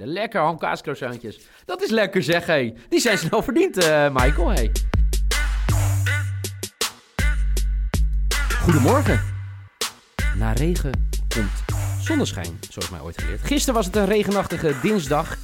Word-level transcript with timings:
Lekker 0.00 0.40
hamkaascroissantjes. 0.40 1.48
Dat 1.64 1.82
is 1.82 1.90
lekker 1.90 2.22
zeg, 2.22 2.46
hé. 2.46 2.72
Die 2.88 3.00
zijn 3.00 3.18
snel 3.18 3.42
verdiend, 3.42 3.76
eh, 3.76 4.12
Michael, 4.12 4.48
hé. 4.48 4.70
Goedemorgen. 8.60 9.20
Na 10.36 10.52
regen 10.52 11.08
komt 11.34 11.64
zonneschijn, 12.00 12.58
zoals 12.70 12.90
mij 12.90 13.00
ooit 13.00 13.20
geleerd. 13.20 13.40
Gisteren 13.40 13.74
was 13.74 13.86
het 13.86 13.96
een 13.96 14.06
regenachtige 14.06 14.74
dinsdag, 14.82 15.38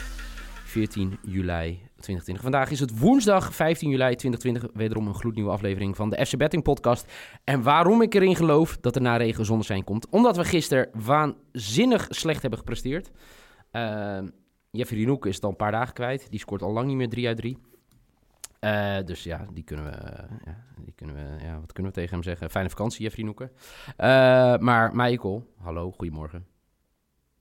14 0.65 1.19
juli 1.23 1.80
2020. 2.01 2.43
Vandaag 2.43 2.71
is 2.71 2.80
het 2.80 2.99
woensdag 2.99 3.55
15 3.55 3.91
juli 3.91 4.17
2020. 4.17 4.71
Wederom 4.75 5.07
een 5.07 5.15
gloednieuwe 5.15 5.51
aflevering 5.51 5.97
van 5.97 6.11
de 6.11 6.27
FC 6.27 6.37
Betting 6.37 6.63
Podcast. 6.63 7.13
En 7.45 7.63
waarom 7.63 8.03
ik 8.03 8.15
erin 8.15 8.37
geloof 8.37 8.77
dat 8.80 8.95
er 8.95 9.03
na 9.03 9.17
regen 9.17 9.45
zonneschijn 9.45 9.85
komt? 9.85 10.09
Omdat 10.09 10.37
we 10.37 10.45
gisteren 10.45 10.89
waanzinnig 10.93 12.07
slecht 12.09 12.41
hebben 12.41 12.59
gepresteerd. 12.59 13.11
Uh, 13.73 14.19
Jeffrey 14.70 15.05
Noek 15.05 15.27
is 15.27 15.34
het 15.34 15.45
al 15.45 15.51
een 15.51 15.56
paar 15.56 15.73
dagen 15.73 15.95
kwijt. 15.95 16.30
Die 16.30 16.41
scoort 16.41 16.62
al 16.62 16.73
lang 16.73 16.87
niet 16.87 16.97
meer 16.97 17.09
3 17.09 17.27
uit 17.27 17.37
3. 17.37 17.59
Uh, 18.60 18.99
dus 19.04 19.23
ja, 19.23 19.46
die 19.52 19.65
kunnen 19.65 19.85
we, 19.85 19.90
uh, 19.90 20.37
ja, 20.45 20.65
die 20.77 20.93
kunnen 20.95 21.16
we, 21.16 21.45
ja, 21.45 21.60
wat 21.60 21.73
kunnen 21.73 21.93
we 21.93 21.99
tegen 21.99 22.15
hem 22.15 22.23
zeggen? 22.23 22.51
Fijne 22.51 22.71
vakantie, 22.71 23.02
Jeffrey 23.02 23.24
Noeken. 23.24 23.51
Uh, 23.87 23.96
maar 24.57 24.90
Michael, 24.95 25.54
hallo, 25.57 25.93
goedemorgen. 25.93 26.46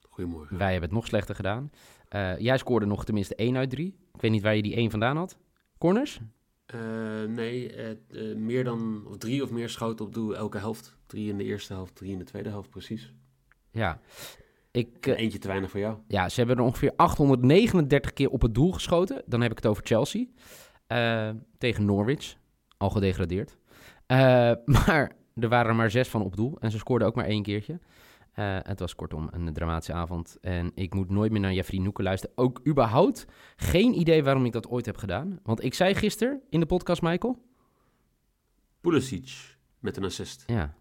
Goedemorgen. 0.10 0.58
Wij 0.58 0.72
hebben 0.72 0.90
het 0.90 0.98
nog 0.98 1.08
slechter 1.08 1.36
gedaan. 1.36 1.72
jij 2.40 2.58
scoorde 2.58 2.86
nog 2.86 3.06
tenminste 3.06 3.36
1 3.36 3.58
uit 3.58 3.70
3. 3.70 3.88
Ik 4.14 4.22
weet 4.22 4.32
niet 4.32 4.42
waar 4.42 4.56
je 4.56 4.62
die 4.62 4.76
1 4.76 4.92
vandaan 4.92 5.18
had. 5.18 5.38
Corners? 5.78 6.20
nee, 7.28 7.72
meer 8.36 8.64
dan 8.64 9.06
of 9.08 9.18
drie 9.18 9.44
of 9.44 9.52
meer 9.52 9.70
schoten 9.70 10.06
op 10.06 10.14
doel 10.14 10.36
elke 10.36 10.58
helft. 10.58 10.98
Drie 11.06 11.30
in 11.30 11.38
de 11.38 11.44
eerste 11.44 11.74
helft, 11.74 11.96
drie 11.96 12.12
in 12.12 12.18
de 12.18 12.24
tweede 12.24 12.50
helft, 12.50 12.70
precies. 12.70 13.14
Ja, 13.72 14.00
ik, 14.72 15.08
uh, 15.08 15.20
Eentje 15.20 15.40
te 15.40 15.48
weinig 15.48 15.70
voor 15.70 15.80
jou. 15.80 15.98
Ja, 16.08 16.30
ze 16.30 16.40
hebben 16.40 16.58
er 16.58 16.64
ongeveer 16.64 16.94
839 16.96 18.14
keer 18.14 18.30
op 18.30 18.42
het 18.42 18.56
doel 18.56 18.72
geschoten. 18.72 19.22
Dan 19.26 19.42
heb 19.42 19.52
ik 19.52 19.58
het 19.58 19.68
over 19.68 19.84
Chelsea. 19.86 20.26
Uh, 20.88 21.30
tegen 21.58 21.86
Norwich. 21.86 22.36
Al 22.78 22.90
gedegradeerd. 22.90 23.58
Uh, 24.08 24.18
maar 24.86 25.12
er 25.36 25.50
waren 25.50 25.70
er 25.70 25.76
maar 25.76 25.92
zes 25.92 26.08
van 26.08 26.22
op 26.22 26.36
doel. 26.36 26.58
En 26.60 26.72
ze 26.72 26.78
scoorden 26.78 27.08
ook 27.08 27.16
maar 27.16 27.26
één 27.26 27.44
keertje. 27.44 27.80
het 28.64 28.80
was 28.80 28.96
kortom 28.96 29.28
een 29.32 29.54
dramatische 29.54 29.94
avond. 29.94 30.38
En 30.42 30.72
ik 30.76 30.94
moet 30.94 31.10
nooit 31.10 31.32
meer 31.32 31.42
naar 31.42 31.54
Jeffrey 31.54 31.80
Noeken 31.80 32.04
luisteren. 32.04 32.38
Ook 32.38 32.62
überhaupt 32.68 33.26
geen 33.56 34.00
idee 34.00 34.24
waarom 34.24 34.46
ik 34.46 34.52
dat 34.52 34.68
ooit 34.68 34.86
heb 34.86 34.98
gedaan. 34.98 35.40
Want 35.44 35.64
ik 35.64 35.74
zei 35.74 35.96
gisteren 35.96 36.42
in 36.50 36.60
de 36.60 36.66
podcast, 36.66 37.02
Michael... 37.02 37.48
Pulisic 38.82 39.58
met 39.80 39.98
een 39.98 40.04
assist. 40.04 40.44
Ja. 40.48 40.74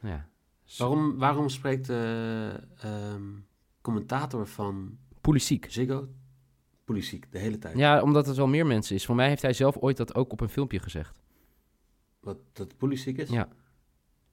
Ja. 0.00 0.28
Waarom, 0.78 1.18
waarom 1.18 1.48
spreekt 1.48 1.86
de 1.86 2.50
um, 2.84 3.46
commentator 3.80 4.46
van 4.46 4.98
Pulisic. 5.20 5.66
Ziggo 5.68 6.08
Pulisic 6.84 7.32
de 7.32 7.38
hele 7.38 7.58
tijd? 7.58 7.76
Ja, 7.76 8.02
omdat 8.02 8.26
het 8.26 8.36
wel 8.36 8.46
meer 8.46 8.66
mensen 8.66 8.94
is. 8.94 9.04
Voor 9.06 9.14
mij 9.14 9.28
heeft 9.28 9.42
hij 9.42 9.52
zelf 9.52 9.76
ooit 9.76 9.96
dat 9.96 10.14
ook 10.14 10.32
op 10.32 10.40
een 10.40 10.48
filmpje 10.48 10.78
gezegd. 10.78 11.22
Wat, 12.20 12.38
dat 12.52 12.76
Pulisic 12.76 13.18
is? 13.18 13.28
Ja. 13.28 13.48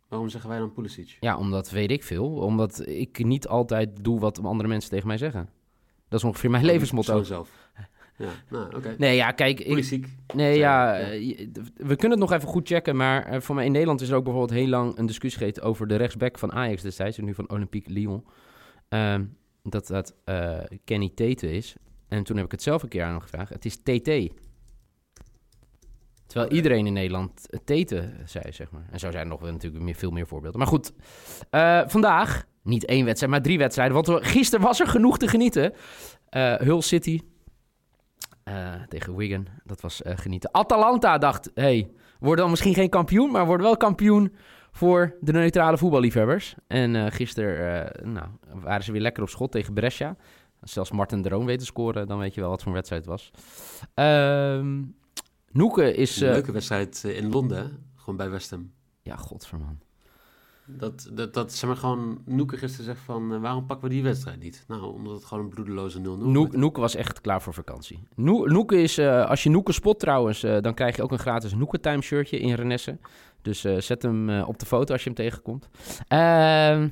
Waarom 0.07 0.29
zeggen 0.29 0.49
wij 0.49 0.59
dan 0.59 0.71
Pulisic? 0.71 1.17
Ja, 1.19 1.37
omdat 1.37 1.69
weet 1.69 1.91
ik 1.91 2.03
veel. 2.03 2.33
Omdat 2.33 2.87
ik 2.87 3.23
niet 3.23 3.47
altijd 3.47 4.03
doe 4.03 4.19
wat 4.19 4.43
andere 4.43 4.69
mensen 4.69 4.89
tegen 4.89 5.07
mij 5.07 5.17
zeggen. 5.17 5.49
Dat 6.07 6.19
is 6.19 6.25
ongeveer 6.25 6.49
mijn 6.49 6.65
levensmotto. 6.65 7.23
zelf. 7.23 7.69
Ja, 8.17 8.29
nou, 8.49 8.65
oké. 8.65 8.75
Okay. 8.75 8.95
Nee, 8.97 9.15
ja, 9.15 9.31
kijk... 9.31 9.63
Pulisic. 9.63 10.05
Ik, 10.05 10.33
nee, 10.33 10.57
ja, 10.57 10.97
ja, 10.97 11.35
we 11.75 11.95
kunnen 11.95 12.19
het 12.19 12.29
nog 12.29 12.31
even 12.31 12.49
goed 12.49 12.67
checken, 12.67 12.95
maar 12.95 13.41
voor 13.41 13.55
mij 13.55 13.65
in 13.65 13.71
Nederland 13.71 14.01
is 14.01 14.09
er 14.09 14.15
ook 14.15 14.23
bijvoorbeeld 14.23 14.59
heel 14.59 14.67
lang 14.67 14.97
een 14.97 15.05
discussie 15.05 15.39
geweest 15.39 15.61
over 15.61 15.87
de 15.87 15.95
rechtsback 15.95 16.39
van 16.39 16.53
Ajax 16.53 16.81
destijds, 16.81 17.17
en 17.17 17.25
nu 17.25 17.33
van 17.33 17.49
Olympique 17.49 17.93
Lyon. 17.93 18.25
Um, 18.89 19.37
dat 19.63 19.87
dat 19.87 20.15
uh, 20.25 20.59
Kenny 20.83 21.11
Tete 21.15 21.51
is. 21.51 21.75
En 22.07 22.23
toen 22.23 22.35
heb 22.35 22.45
ik 22.45 22.51
het 22.51 22.61
zelf 22.61 22.83
een 22.83 22.89
keer 22.89 23.03
aan 23.03 23.11
hem 23.11 23.19
gevraagd. 23.19 23.49
Het 23.49 23.65
is 23.65 23.75
TT. 23.75 24.39
Terwijl 26.27 26.51
iedereen 26.51 26.85
in 26.85 26.93
Nederland 26.93 27.47
Tete 27.65 28.13
zei, 28.25 28.51
zeg 28.51 28.71
maar. 28.71 28.87
En 28.91 28.99
zo 28.99 29.11
zijn 29.11 29.23
er 29.23 29.29
nog 29.29 29.39
wel 29.39 29.51
natuurlijk 29.51 29.83
meer, 29.83 29.95
veel 29.95 30.11
meer 30.11 30.27
voorbeelden. 30.27 30.59
Maar 30.59 30.69
goed, 30.69 30.93
uh, 31.51 31.81
vandaag 31.87 32.45
niet 32.63 32.85
één 32.85 33.05
wedstrijd, 33.05 33.31
maar 33.31 33.41
drie 33.41 33.57
wedstrijden. 33.57 34.03
Want 34.03 34.25
gisteren 34.25 34.65
was 34.65 34.79
er 34.79 34.87
genoeg 34.87 35.17
te 35.17 35.27
genieten. 35.27 35.73
Uh, 36.31 36.55
Hull 36.55 36.81
City 36.81 37.21
uh, 38.51 38.81
tegen 38.87 39.15
Wigan, 39.15 39.47
dat 39.63 39.81
was 39.81 40.01
genieten. 40.03 40.53
Atalanta 40.53 41.17
dacht, 41.17 41.51
hey, 41.53 41.91
worden 42.19 42.39
dan 42.39 42.49
misschien 42.49 42.73
geen 42.73 42.89
kampioen, 42.89 43.31
maar 43.31 43.45
worden 43.45 43.65
wel 43.65 43.77
kampioen 43.77 44.35
voor 44.71 45.15
de 45.21 45.31
neutrale 45.31 45.77
voetballiefhebbers. 45.77 46.55
En 46.67 47.11
gisteren 47.11 47.91
nou, 48.13 48.27
waren 48.53 48.83
ze 48.83 48.91
weer 48.91 49.01
lekker 49.01 49.23
op 49.23 49.29
schot 49.29 49.51
tegen 49.51 49.73
Brescia. 49.73 50.15
Als 50.61 50.73
zelfs 50.73 50.91
Martin 50.91 51.21
Droom 51.21 51.45
weet 51.45 51.59
te 51.59 51.65
scoren, 51.65 52.07
dan 52.07 52.19
weet 52.19 52.33
je 52.33 52.41
wel 52.41 52.49
wat 52.49 52.59
voor 52.59 52.67
een 52.67 52.73
wedstrijd 52.73 53.05
het 53.05 53.11
was. 53.11 53.31
Uh, 53.95 54.65
Noeke 55.51 55.93
is... 55.95 56.21
Een 56.21 56.31
leuke 56.31 56.51
wedstrijd 56.51 57.03
in 57.03 57.29
Londen, 57.29 57.91
gewoon 57.95 58.15
bij 58.15 58.29
West 58.29 58.49
Ham. 58.49 58.71
Ja, 59.01 59.15
godverman. 59.15 59.79
Dat, 60.77 61.09
dat, 61.13 61.33
dat 61.33 61.53
zeg 61.53 61.69
maar 61.69 61.77
gewoon 61.77 62.21
Noeke 62.25 62.57
gisteren 62.57 62.85
zegt 62.85 62.99
van, 62.99 63.33
uh, 63.33 63.41
waarom 63.41 63.65
pakken 63.65 63.87
we 63.87 63.93
die 63.93 64.03
wedstrijd 64.03 64.39
niet? 64.39 64.63
Nou, 64.67 64.93
omdat 64.93 65.13
het 65.13 65.25
gewoon 65.25 65.43
een 65.43 65.49
bloedeloze 65.49 65.99
0-0 65.99 66.01
Noeke, 66.01 66.57
Noeke 66.57 66.79
was 66.79 66.95
echt 66.95 67.21
klaar 67.21 67.41
voor 67.41 67.53
vakantie. 67.53 68.03
No, 68.15 68.45
Noeke 68.45 68.81
is, 68.81 68.99
uh, 68.99 69.25
als 69.25 69.43
je 69.43 69.49
Noeke 69.49 69.71
spot 69.71 69.99
trouwens, 69.99 70.43
uh, 70.43 70.57
dan 70.59 70.73
krijg 70.73 70.95
je 70.95 71.03
ook 71.03 71.11
een 71.11 71.19
gratis 71.19 71.53
Noeke 71.53 71.79
time 71.79 72.01
shirtje 72.01 72.39
in 72.39 72.53
Renesse. 72.53 72.97
Dus 73.41 73.61
zet 73.61 74.01
hem 74.01 74.41
op 74.41 74.59
de 74.59 74.65
foto 74.65 74.93
als 74.93 75.03
je 75.03 75.09
hem 75.09 75.17
tegenkomt. 75.17 75.69
Ehm, 76.07 76.87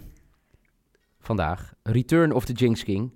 vandaag, 1.19 1.73
Return 1.83 2.33
of 2.33 2.45
the 2.45 2.53
Jinx 2.53 2.83
King. 2.83 3.13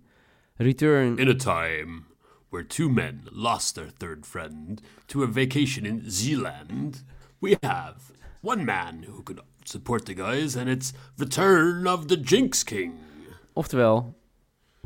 Return. 0.56 1.18
In 1.18 1.30
a 1.30 1.35
time 1.35 2.03
where 2.50 2.68
two 2.68 2.90
men 2.90 3.28
lost 3.31 3.75
their 3.75 3.90
third 3.97 4.25
friend 4.25 4.81
to 5.07 5.24
a 5.24 5.28
vacation 5.28 5.85
in 5.85 6.03
Zealand, 6.06 7.03
we 7.40 7.57
have 7.62 8.13
one 8.41 8.63
man 8.63 9.03
who 9.07 9.24
could 9.24 9.41
support 9.63 10.06
the 10.06 10.13
guys, 10.16 10.56
and 10.56 10.68
it's 10.68 10.94
Return 11.16 11.88
of 11.88 12.06
the 12.06 12.19
Jinx 12.19 12.63
King. 12.63 12.94
Oftewel, 13.53 14.16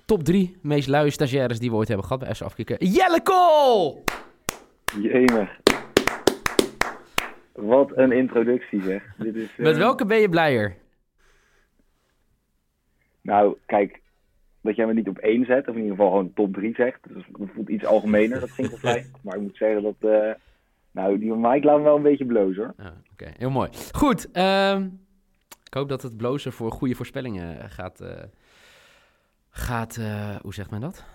top 0.06 0.24
drie 0.24 0.58
meest 0.62 0.88
luie 0.88 1.12
stagiaires 1.12 1.60
die 1.60 1.70
we 1.70 1.76
ooit 1.76 1.88
hebben 1.88 2.06
gehad 2.06 2.24
bij 2.24 2.36
FC 2.36 2.42
Afkikken. 2.42 2.88
Jelle 2.88 3.22
Kool! 3.22 4.04
Jemig. 5.02 5.50
Wat 7.54 7.98
een 7.98 8.12
introductie 8.12 8.82
zeg. 8.82 9.04
Dit 9.18 9.36
is, 9.36 9.56
Met 9.58 9.74
uh... 9.74 9.78
welke 9.78 10.06
ben 10.06 10.18
je 10.18 10.30
blijer? 10.30 10.76
Nou, 13.22 13.58
kijk, 13.66 14.02
dat 14.62 14.76
jij 14.76 14.86
me 14.86 14.94
niet 14.94 15.08
op 15.08 15.18
één 15.18 15.46
zet, 15.46 15.68
of 15.68 15.76
in 15.76 15.82
ieder 15.82 15.96
geval 15.96 16.10
gewoon 16.10 16.34
top 16.34 16.54
drie 16.54 16.74
zegt. 16.76 17.00
Dus 17.08 17.24
dat 17.32 17.48
voelt 17.54 17.70
iets 17.70 17.86
algemener, 17.86 18.40
dat 18.40 18.50
vind 18.50 18.72
ik 18.72 18.80
wel 18.80 18.94
fijn. 18.94 19.06
Maar 19.24 19.36
ik 19.36 19.42
moet 19.42 19.58
zeggen 19.58 19.84
dat, 19.84 19.96
uh, 20.00 20.32
nou, 20.98 21.20
die 21.20 21.30
van 21.30 21.42
Mike 21.42 21.82
wel 21.82 21.96
een 21.96 22.02
beetje 22.02 22.26
blozen 22.26 22.64
hoor. 22.64 22.74
Ja, 22.78 22.94
Oké, 23.12 23.32
heel 23.38 23.50
mooi. 23.50 23.70
Goed, 23.92 24.28
uh, 24.34 24.80
ik 25.64 25.74
hoop 25.74 25.90
dat 25.90 26.02
het 26.02 26.18
blozen 26.18 26.52
voor 26.52 26.72
goede 26.72 26.96
voorspellingen 26.96 27.70
gaat, 27.70 28.02
uh, 28.02 28.10
gaat 29.50 29.96
hoe 30.42 30.54
zegt 30.54 30.72
men 30.72 30.82
dat? 30.82 31.06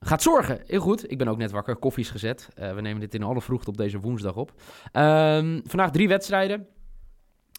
Gaat 0.00 0.22
zorgen. 0.22 0.60
Heel 0.66 0.80
goed. 0.80 1.10
Ik 1.10 1.18
ben 1.18 1.28
ook 1.28 1.36
net 1.36 1.50
wakker. 1.50 1.76
Koffie 1.76 2.04
is 2.04 2.10
gezet. 2.10 2.48
we 2.54 2.80
nemen 2.80 3.00
dit 3.00 3.14
in 3.14 3.22
alle 3.22 3.40
vroegte 3.40 3.70
op 3.70 3.76
deze 3.76 4.00
woensdag 4.00 4.36
op. 4.36 4.52
Ehm, 4.92 5.60
vandaag 5.64 5.90
drie 5.90 6.08
wedstrijden. 6.08 6.66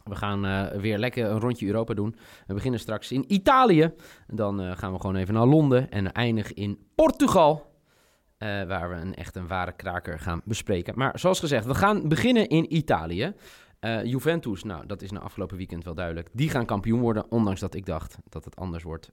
We 0.04 0.16
gaan 0.16 0.70
weer 0.80 0.98
lekker 0.98 1.26
een 1.26 1.40
rondje 1.40 1.68
Europa 1.68 1.94
doen. 1.94 2.16
We 2.48 2.54
beginnen 2.54 2.80
straks 2.80 3.12
in 3.12 3.26
Italië. 3.28 3.94
Dan 4.28 4.78
gaan 4.78 4.94
we 4.94 5.00
gewoon 5.00 5.16
even 5.16 5.34
naar 5.34 5.46
Londen 5.46 5.92
en 5.92 6.12
eindigen 6.12 6.56
in 6.56 6.78
Portugal. 6.96 7.73
Uh, 8.44 8.64
waar 8.64 8.90
we 8.90 8.96
een 8.96 9.16
echt 9.16 9.36
een 9.36 9.48
ware 9.48 9.72
kraker 9.72 10.20
gaan 10.20 10.42
bespreken. 10.46 10.94
Maar 10.98 11.20
zoals 11.20 11.40
gezegd, 11.40 11.66
we 11.66 11.76
gaan 11.76 12.08
beginnen 12.08 12.48
in 12.48 12.76
Italië. 12.76 13.34
Juventus, 14.04 14.64
nou 14.64 14.86
dat 14.86 15.02
is 15.02 15.12
na 15.12 15.20
afgelopen 15.20 15.58
weekend 15.58 15.84
wel 15.84 15.94
duidelijk. 15.94 16.30
Die 16.32 16.50
gaan 16.50 16.66
kampioen 16.66 17.00
worden, 17.00 17.32
ondanks 17.32 17.60
dat 17.60 17.74
ik 17.74 17.86
dacht 17.86 18.18
dat 18.30 18.46
het 18.46 18.56
anders 18.56 18.84
wordt. 18.84 19.12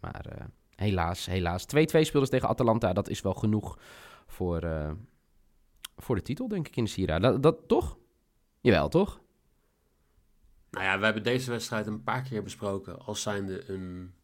maar 0.00 0.26
helaas, 0.74 1.26
helaas. 1.26 1.62
2-2 1.62 1.66
speelden 2.00 2.30
tegen 2.30 2.48
Atalanta, 2.48 2.92
dat 2.92 3.08
is 3.08 3.20
wel 3.20 3.34
genoeg 3.34 3.78
voor, 4.26 4.62
voor 5.96 6.14
de 6.14 6.22
titel 6.22 6.48
denk 6.48 6.68
ik 6.68 6.76
in 6.76 6.84
de 6.84 6.90
Sierra. 6.90 7.18
Dat, 7.18 7.42
dat 7.42 7.56
toch? 7.66 7.96
Jawel, 8.60 8.88
toch? 8.88 9.20
Nou 10.70 10.84
ja, 10.84 10.98
we 10.98 11.04
hebben 11.04 11.22
deze 11.22 11.50
wedstrijd 11.50 11.86
een 11.86 12.02
paar 12.02 12.22
keer 12.22 12.42
besproken 12.42 12.98
als 12.98 13.22
zijnde 13.22 13.70
een 13.70 14.14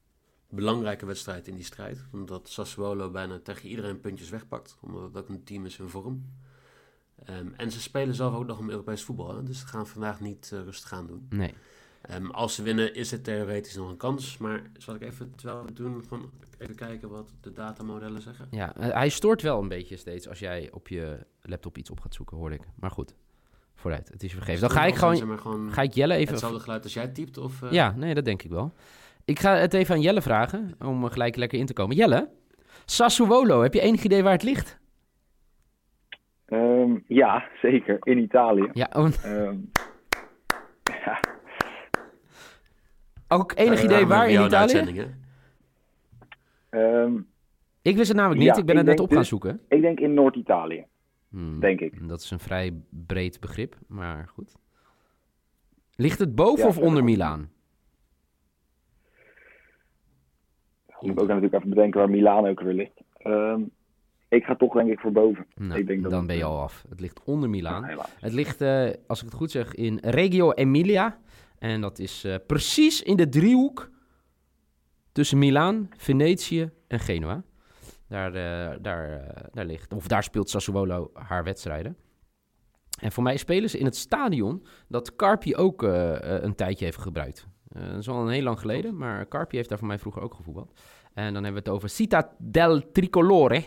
belangrijke 0.51 1.07
wedstrijd 1.07 1.49
in 1.49 1.55
die 1.55 1.65
strijd. 1.65 2.05
Omdat 2.13 2.49
Sassuolo 2.49 3.11
bijna 3.11 3.39
tegen 3.39 3.69
iedereen 3.69 4.01
puntjes 4.01 4.31
wegpakt. 4.31 4.77
Omdat 4.81 5.03
het 5.03 5.17
ook 5.17 5.29
een 5.29 5.45
team 5.45 5.67
is 5.67 5.79
in 5.79 5.89
vorm. 5.89 6.25
Ehm, 7.25 7.49
en 7.57 7.71
ze 7.71 7.81
spelen 7.81 8.15
zelf 8.15 8.35
ook 8.35 8.47
nog 8.47 8.59
om 8.59 8.71
Europees 8.71 9.03
voetbal. 9.05 9.37
Hè? 9.37 9.43
Dus 9.43 9.59
ze 9.59 9.67
gaan 9.67 9.87
vandaag 9.87 10.21
niet 10.21 10.51
eh, 10.53 10.63
rustig 10.63 10.93
aan 10.93 11.07
doen. 11.07 11.27
Nee. 11.29 11.55
Ehm, 12.01 12.27
als 12.27 12.55
ze 12.55 12.63
winnen 12.63 12.95
is 12.95 13.11
het 13.11 13.25
theoretisch 13.25 13.77
nog 13.77 13.89
een 13.89 13.97
kans. 13.97 14.39
Maar 14.39 14.63
zal 14.79 14.95
ik 14.95 15.03
even, 15.03 15.33
terwijl 15.37 15.65
we 15.65 15.73
doen, 15.73 16.03
gewoon 16.09 16.31
even 16.59 16.75
kijken 16.75 17.09
wat 17.09 17.33
de 17.41 17.53
datamodellen 17.53 18.23
zeggen. 18.23 18.47
Ja, 18.51 18.77
eh, 18.77 18.93
hij 18.93 19.09
stoort 19.09 19.43
wel 19.43 19.61
een 19.63 19.69
beetje 19.69 19.97
steeds 19.97 20.29
als 20.29 20.39
jij 20.39 20.71
op 20.73 20.89
je 20.89 21.27
laptop 21.43 21.79
iets 21.79 21.91
op 21.91 22.01
gaat 22.01 22.15
zoeken, 22.15 22.37
hoorde 22.37 22.55
ik. 22.55 22.63
Maar 22.75 22.91
goed, 22.91 23.15
vooruit. 23.75 24.09
Het 24.09 24.23
is 24.23 24.33
vergeven. 24.33 24.61
Dan 24.61 24.71
ga 24.71 24.85
ik 24.85 24.95
gewoon, 24.95 25.73
ga 25.73 25.83
ik 25.83 25.95
Jelle 25.95 26.15
even... 26.15 26.31
hetzelfde 26.31 26.61
geluid 26.61 26.85
als 26.85 26.95
jij 26.95 27.09
typt? 27.09 27.39
Of, 27.39 27.63
eh, 27.63 27.73
Ja, 27.73 27.95
nee, 27.97 28.15
dat 28.15 28.25
denk 28.25 28.43
ik 28.43 28.51
wel. 28.51 28.75
Ik 29.31 29.39
ga 29.39 29.55
het 29.57 29.75
even 29.75 29.95
aan 29.95 30.01
Jelle 30.01 30.23
vragen, 30.23 30.75
om 30.79 31.05
gelijk 31.05 31.37
lekker 31.37 31.59
in 31.59 31.67
te 31.67 31.73
komen. 31.73 31.97
Jelle, 31.97 32.29
Sassuolo, 32.85 33.63
heb 33.63 33.75
je 33.75 33.81
enig 33.81 34.03
idee 34.03 34.23
waar 34.23 34.33
het 34.33 34.43
ligt? 34.43 34.79
Ehm, 36.47 36.99
ja, 37.07 37.45
zeker. 37.63 37.97
In 38.03 38.19
Italië. 38.19 38.69
Ja, 38.73 38.89
oh, 38.93 39.09
Ehm, 39.25 39.57
ja, 41.05 41.21
ook 43.29 43.53
enig 43.57 43.79
eh, 43.79 43.85
idee 43.85 44.07
waar 44.07 44.31
in 44.31 44.45
Italië? 44.45 45.15
ehm, 46.71 47.15
Ik 47.83 47.97
wist 47.97 48.09
het 48.09 48.17
namelijk 48.17 48.41
niet, 48.41 48.55
Ja, 48.55 48.57
ik 48.61 48.67
ben 48.67 48.75
ik 48.75 48.81
het 48.81 48.91
net 48.91 49.01
op 49.01 49.09
gaan 49.11 49.19
dus- 49.19 49.29
zoeken. 49.29 49.61
ik 49.69 49.81
denk 49.81 50.01
in 50.01 50.15
Noord-Italië, 50.15 50.85
Hmm, 51.31 51.61
denk 51.61 51.81
ik. 51.81 52.09
Dat 52.09 52.21
is 52.21 52.31
een 52.31 52.41
vrij 52.41 52.73
breed 53.07 53.41
begrip, 53.41 53.77
maar 53.89 54.29
goed. 54.29 54.57
Ligt 55.97 56.19
het 56.19 56.35
boven 56.35 56.63
Ja, 56.63 56.69
of 56.69 56.79
onder. 56.79 57.05
Milaan? 57.05 57.51
Je 61.01 61.09
moet 61.09 61.21
ook 61.21 61.29
natuurlijk 61.29 61.55
even 61.55 61.69
bedenken 61.69 62.01
waar 62.01 62.11
Milaan 62.11 62.47
ook 62.47 62.61
weer 62.61 62.75
ligt. 62.75 63.01
Ehm, 63.17 63.63
ik 64.31 64.45
ga 64.45 64.57
toch 64.57 64.73
denk 64.75 64.91
ik 64.91 65.01
voor 65.01 65.13
boven. 65.13 65.47
Nou, 65.55 65.81
ik 65.81 65.87
denk 65.87 66.03
dat 66.03 66.11
dan 66.11 66.27
ben 66.27 66.37
je 66.37 66.43
eh, 66.43 66.49
al 66.49 66.61
af. 66.61 66.85
Het 66.89 67.01
ligt 67.01 67.21
onder 67.25 67.51
Milaan. 67.51 67.89
ja. 67.89 68.07
Het 68.21 68.33
ligt, 68.33 68.61
eh, 68.61 68.91
als 69.07 69.19
ik 69.19 69.25
het 69.25 69.35
goed 69.35 69.51
zeg, 69.51 69.75
in 69.75 69.99
Reggio 70.01 70.53
Emilia. 70.53 71.19
En 71.59 71.81
dat 71.81 71.99
is 71.99 72.25
eh, 72.25 72.35
precies 72.47 73.03
in 73.03 73.17
de 73.17 73.29
driehoek 73.29 73.91
tussen 75.13 75.39
Milaan, 75.39 75.89
Venetië 75.97 76.71
en 76.89 77.01
Genua. 77.01 77.43
Daar, 78.09 78.33
daar, 78.83 79.35
daar 79.53 79.65
ligt, 79.65 79.93
of 79.93 80.09
daar 80.09 80.23
speelt 80.23 80.51
Sassuolo 80.51 81.11
haar 81.13 81.45
wedstrijden. 81.45 81.97
En 83.01 83.13
voor 83.13 83.23
mij 83.23 83.37
spelen 83.37 83.71
ze 83.71 83.79
in 83.79 83.85
het 83.85 83.97
stadion 83.97 84.67
dat 84.89 85.17
Carpi 85.17 85.57
ook 85.57 85.83
een 85.83 86.55
tijdje 86.55 86.85
heeft 86.85 86.99
gebruikt. 86.99 87.49
Eh, 87.71 87.89
dat 87.89 87.99
is 87.99 88.09
al 88.09 88.23
een 88.23 88.33
heel 88.33 88.43
lang 88.43 88.61
geleden, 88.61 88.97
maar 88.97 89.29
Carpi 89.29 89.57
heeft 89.57 89.69
daar 89.69 89.79
voor 89.79 89.87
mij 89.87 89.99
vroeger 89.99 90.23
ook 90.23 90.35
gevoetbald. 90.35 90.81
En 91.13 91.35
dan 91.35 91.45
hebben 91.45 91.63
we 91.63 91.71
het 91.71 91.79
over 91.79 91.91
Città 91.91 92.37
del 92.39 92.91
Tricolore, 92.93 93.65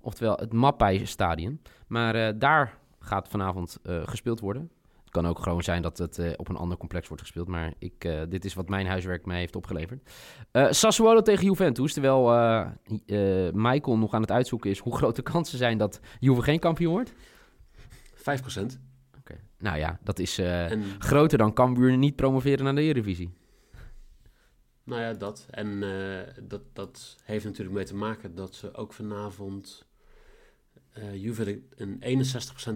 oftewel 0.00 0.36
het 0.36 0.52
Mappai-stadion. 0.52 1.60
Maar 1.86 2.14
eh, 2.14 2.34
daar 2.38 2.78
gaat 2.98 3.28
vanavond 3.28 3.78
eh, 3.82 4.02
gespeeld 4.04 4.40
worden. 4.40 4.70
Het 5.04 5.22
kan 5.22 5.26
ook 5.26 5.42
gewoon 5.42 5.62
zijn 5.62 5.82
dat 5.82 5.98
het 5.98 6.36
op 6.36 6.48
een 6.48 6.56
ander 6.56 6.78
complex 6.78 7.08
wordt 7.08 7.22
gespeeld. 7.22 7.48
Maar 7.48 7.72
ik, 7.78 8.08
dit 8.28 8.44
is 8.44 8.54
wat 8.54 8.68
mijn 8.68 8.86
huiswerk 8.86 9.26
mij 9.26 9.38
heeft 9.38 9.56
opgeleverd. 9.56 10.10
Sassuolo 10.70 11.22
tegen 11.22 11.44
Juventus. 11.44 11.92
Terwijl 11.92 12.22
Michael 13.52 13.98
nog 13.98 14.14
aan 14.14 14.20
het 14.20 14.30
uitzoeken 14.30 14.70
is 14.70 14.78
hoe 14.78 14.96
grote 14.96 15.22
kansen 15.22 15.58
zijn 15.58 15.78
dat 15.78 16.00
Juve 16.20 16.42
geen 16.42 16.58
kampioen 16.58 16.92
wordt. 16.92 17.12
5%. 17.12 18.22
Oké. 19.18 19.40
Nou 19.58 19.78
ja, 19.78 19.98
dat 20.02 20.18
is 20.18 20.38
En 20.38 20.82
groter 20.98 21.38
dan 21.38 21.52
Cambuur 21.52 21.96
niet 21.96 22.16
promoveren 22.16 22.64
naar 22.64 22.74
de 22.74 22.82
Eredivisie. 22.82 23.32
Nou 24.84 25.00
ja, 25.00 25.12
dat. 25.12 25.46
En 25.50 25.82
eh, 25.82 26.34
dat, 26.42 26.62
dat 26.72 27.16
heeft 27.22 27.44
natuurlijk 27.44 27.76
mee 27.76 27.84
te 27.84 27.94
maken 27.94 28.34
dat 28.34 28.54
ze 28.54 28.74
ook 28.74 28.92
vanavond 28.92 29.86
eh 30.92 31.22
Juve 31.22 31.62
een 31.76 32.26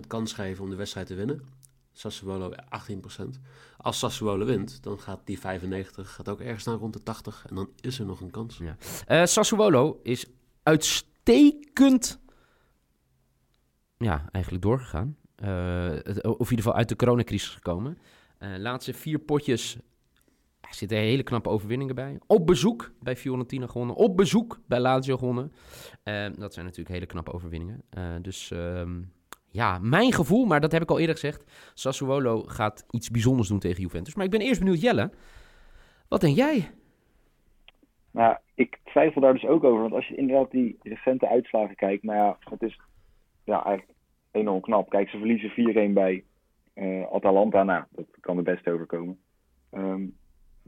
61% 0.04 0.06
kans 0.06 0.32
geven 0.32 0.64
om 0.64 0.70
de 0.70 0.76
wedstrijd 0.76 1.06
te 1.06 1.14
winnen. 1.14 1.42
Sassuolo 1.92 2.52
18%. 2.52 2.56
Als 3.76 3.98
Sassuolo 3.98 4.44
wint, 4.44 4.82
dan 4.82 5.00
gaat 5.00 5.20
die 5.24 5.38
95 5.38 6.14
gaat 6.14 6.28
ook 6.28 6.40
ergens 6.40 6.64
naar 6.64 6.76
rond 6.76 6.92
de 6.92 7.02
80 7.02 7.46
en 7.48 7.54
dan 7.54 7.70
is 7.80 7.98
er 7.98 8.06
nog 8.06 8.20
een 8.20 8.30
kans. 8.30 8.60
Eh 9.06 9.24
Sassuolo 9.24 10.00
is 10.02 10.26
uitstekend 10.62 12.20
ja, 13.96 14.28
eigenlijk 14.32 14.64
doorgegaan. 14.64 15.16
Of 16.22 16.24
in 16.24 16.38
ieder 16.38 16.48
geval 16.48 16.74
uit 16.74 16.88
de 16.88 16.96
coronacrisis 16.96 17.48
gekomen. 17.48 17.98
Laatste 18.38 18.94
vier 18.94 19.18
potjes 19.18 19.78
er 20.60 20.74
zitten 20.74 20.98
hele 20.98 21.22
knappe 21.22 21.48
overwinningen 21.48 21.94
bij. 21.94 22.18
Op 22.26 22.46
bezoek 22.46 22.92
bij 23.00 23.16
Fiorentina 23.16 23.66
gewonnen. 23.66 23.96
Op 23.96 24.16
bezoek 24.16 24.60
bij 24.66 24.80
Lazio 24.80 25.16
gewonnen. 25.16 25.52
Eh, 26.02 26.26
dat 26.38 26.54
zijn 26.54 26.64
natuurlijk 26.64 26.94
hele 26.94 27.06
knappe 27.06 27.32
overwinningen. 27.32 27.82
Eh, 27.90 28.02
dus 28.22 28.50
ehm, 28.50 29.00
ja, 29.50 29.78
mijn 29.78 30.12
gevoel, 30.12 30.44
maar 30.44 30.60
dat 30.60 30.72
heb 30.72 30.82
ik 30.82 30.90
al 30.90 30.98
eerder 30.98 31.14
gezegd. 31.14 31.72
Sassuolo 31.74 32.42
gaat 32.42 32.86
iets 32.90 33.10
bijzonders 33.10 33.48
doen 33.48 33.58
tegen 33.58 33.82
Juventus. 33.82 34.14
Maar 34.14 34.24
ik 34.24 34.30
ben 34.30 34.40
eerst 34.40 34.60
benieuwd, 34.60 34.80
Jelle. 34.80 35.10
Wat 36.08 36.20
denk 36.20 36.36
jij? 36.36 36.70
Nou, 38.10 38.36
ik 38.54 38.78
twijfel 38.84 39.20
daar 39.20 39.32
dus 39.32 39.46
ook 39.46 39.64
over. 39.64 39.80
Want 39.80 39.92
als 39.92 40.08
je 40.08 40.16
inderdaad 40.16 40.50
die 40.50 40.78
recente 40.82 41.28
uitslagen 41.28 41.76
kijkt, 41.76 42.02
nou 42.02 42.18
ja, 42.18 42.38
het 42.50 42.62
is 42.62 42.80
ja, 43.44 43.64
eigenlijk 43.64 43.98
enorm 44.30 44.60
knap. 44.60 44.90
Kijk, 44.90 45.08
ze 45.08 45.18
verliezen 45.18 45.90
4-1 45.90 45.92
bij 45.92 46.24
eh, 46.72 47.12
Atalanta. 47.12 47.62
Nou, 47.62 47.84
dat 47.90 48.06
kan 48.20 48.36
er 48.36 48.42
best 48.42 48.68
overkomen. 48.68 49.18
Ehm 49.70 50.04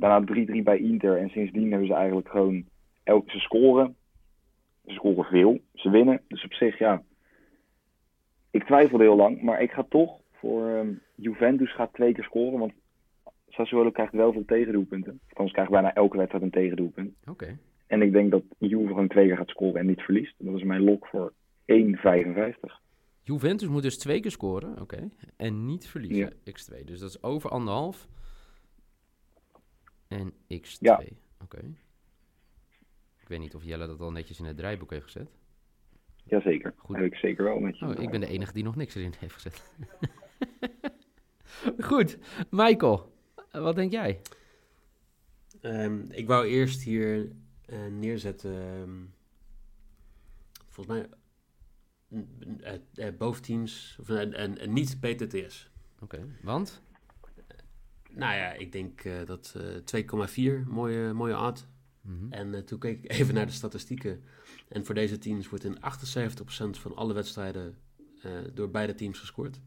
daarna 0.00 0.34
3-3 0.34 0.62
bij 0.62 0.78
Inter. 0.78 1.16
En 1.16 1.28
sindsdien 1.28 1.70
hebben 1.70 1.88
ze 1.88 1.94
eigenlijk 1.94 2.28
gewoon 2.28 2.64
elke 3.02 3.30
ze 3.30 3.38
scoren. 3.38 3.96
Ze 4.86 4.94
scoren 4.94 5.24
veel. 5.24 5.60
Ze 5.74 5.90
winnen. 5.90 6.20
Dus 6.28 6.44
op 6.44 6.52
zich, 6.52 6.78
ja. 6.78 7.02
Ik 8.50 8.64
twijfelde 8.64 9.04
heel 9.04 9.16
lang. 9.16 9.42
Maar 9.42 9.62
ik 9.62 9.70
ga 9.70 9.86
toch 9.88 10.20
voor 10.32 10.68
ehm, 10.68 10.92
Juventus 11.14 11.74
gaat 11.74 11.92
twee 11.92 12.12
keer 12.12 12.24
scoren. 12.24 12.58
Want 12.58 12.72
Sassuolo 13.48 13.90
krijgt 13.90 14.12
wel 14.12 14.32
veel 14.32 14.44
tegendoelpunten. 14.44 15.20
Althans, 15.28 15.52
krijgt 15.52 15.70
bijna 15.70 15.94
elke 15.94 16.16
wedstrijd 16.16 16.44
een 16.44 16.50
tegendoelpunt. 16.50 17.14
Oké. 17.26 17.58
En 17.86 18.02
ik 18.02 18.12
denk 18.12 18.30
dat 18.30 18.42
Juve 18.58 18.86
gewoon 18.86 19.08
twee 19.08 19.26
keer 19.26 19.36
gaat 19.36 19.48
scoren 19.48 19.80
en 19.80 19.86
niet 19.86 20.00
verliest. 20.00 20.34
Dat 20.38 20.54
is 20.54 20.62
mijn 20.62 20.84
lok 20.84 21.06
voor 21.06 21.32
1,55. 21.64 22.80
Juventus 23.22 23.68
moet 23.68 23.82
dus 23.82 23.98
twee 23.98 24.20
keer 24.20 24.30
scoren, 24.30 24.80
oké. 24.80 25.10
En 25.36 25.66
niet 25.66 25.88
verliezen, 25.88 26.32
x2. 26.32 26.84
Dus 26.84 27.00
dat 27.00 27.08
is 27.08 27.22
over 27.22 27.50
anderhalf. 27.50 28.08
En 30.10 30.32
x2, 30.32 30.78
Ja. 30.78 31.02
oké. 31.42 31.58
Ik 33.20 33.28
weet 33.28 33.38
niet 33.38 33.54
of 33.54 33.64
Jelle 33.64 33.86
dat 33.86 34.00
al 34.00 34.12
netjes 34.12 34.38
in 34.38 34.44
het 34.44 34.56
draaiboek 34.56 34.90
heeft 34.90 35.04
gezet. 35.04 35.30
Jazeker. 36.24 36.74
Goed. 36.76 36.96
Heb 36.96 37.04
ik 37.04 37.14
zeker 37.14 37.44
wel 37.44 37.58
met 37.58 37.78
je. 37.78 37.86
Oh, 37.86 38.02
ik 38.02 38.10
ben 38.10 38.20
de 38.20 38.26
enige 38.26 38.52
die 38.52 38.64
nog 38.64 38.76
niks 38.76 38.94
erin 38.94 39.12
heeft 39.18 39.34
gezet. 39.34 39.62
Goed, 41.88 42.18
Michael, 42.50 43.12
eh, 43.50 43.60
wat 43.62 43.74
denk 43.74 43.92
jij? 43.92 44.20
Ehm, 45.60 46.00
ik 46.10 46.26
wou 46.26 46.46
eerst 46.46 46.82
hier 46.82 47.32
eh, 47.66 47.86
neerzetten, 47.86 48.54
ehm, 48.62 49.04
volgens 50.68 50.96
mij, 50.96 51.08
uh, 52.08 53.06
uh, 53.06 53.16
boventeams, 53.18 53.96
of 54.00 54.08
een 54.08 54.60
uh, 54.60 54.66
niet 54.68 55.00
PTTS. 55.00 55.70
Oké, 56.00 56.26
want? 56.42 56.82
Nou 58.14 58.34
ja, 58.34 58.52
ik 58.52 58.72
denk 58.72 59.04
uh, 59.04 59.14
dat 59.24 59.54
2,4 59.96 60.66
mooie, 60.66 61.12
mooie 61.12 61.38
odd. 61.38 61.66
Mhm. 62.00 62.14
Mm 62.14 62.20
-hmm. 62.20 62.32
En 62.32 62.54
uh, 62.54 62.60
toen 62.60 62.78
keek 62.78 63.04
ik 63.04 63.10
even 63.18 63.34
naar 63.34 63.46
de 63.46 63.52
statistieken. 63.52 64.22
En 64.68 64.84
voor 64.86 64.94
deze 64.94 65.18
teams 65.18 65.48
wordt 65.48 65.64
in 65.64 65.76
78% 65.76 65.80
van 66.70 66.96
alle 66.96 67.14
wedstrijden 67.14 67.76
uh, 68.24 68.32
door 68.54 68.70
beide 68.70 68.94
teams 68.94 69.18
gescoord. 69.18 69.60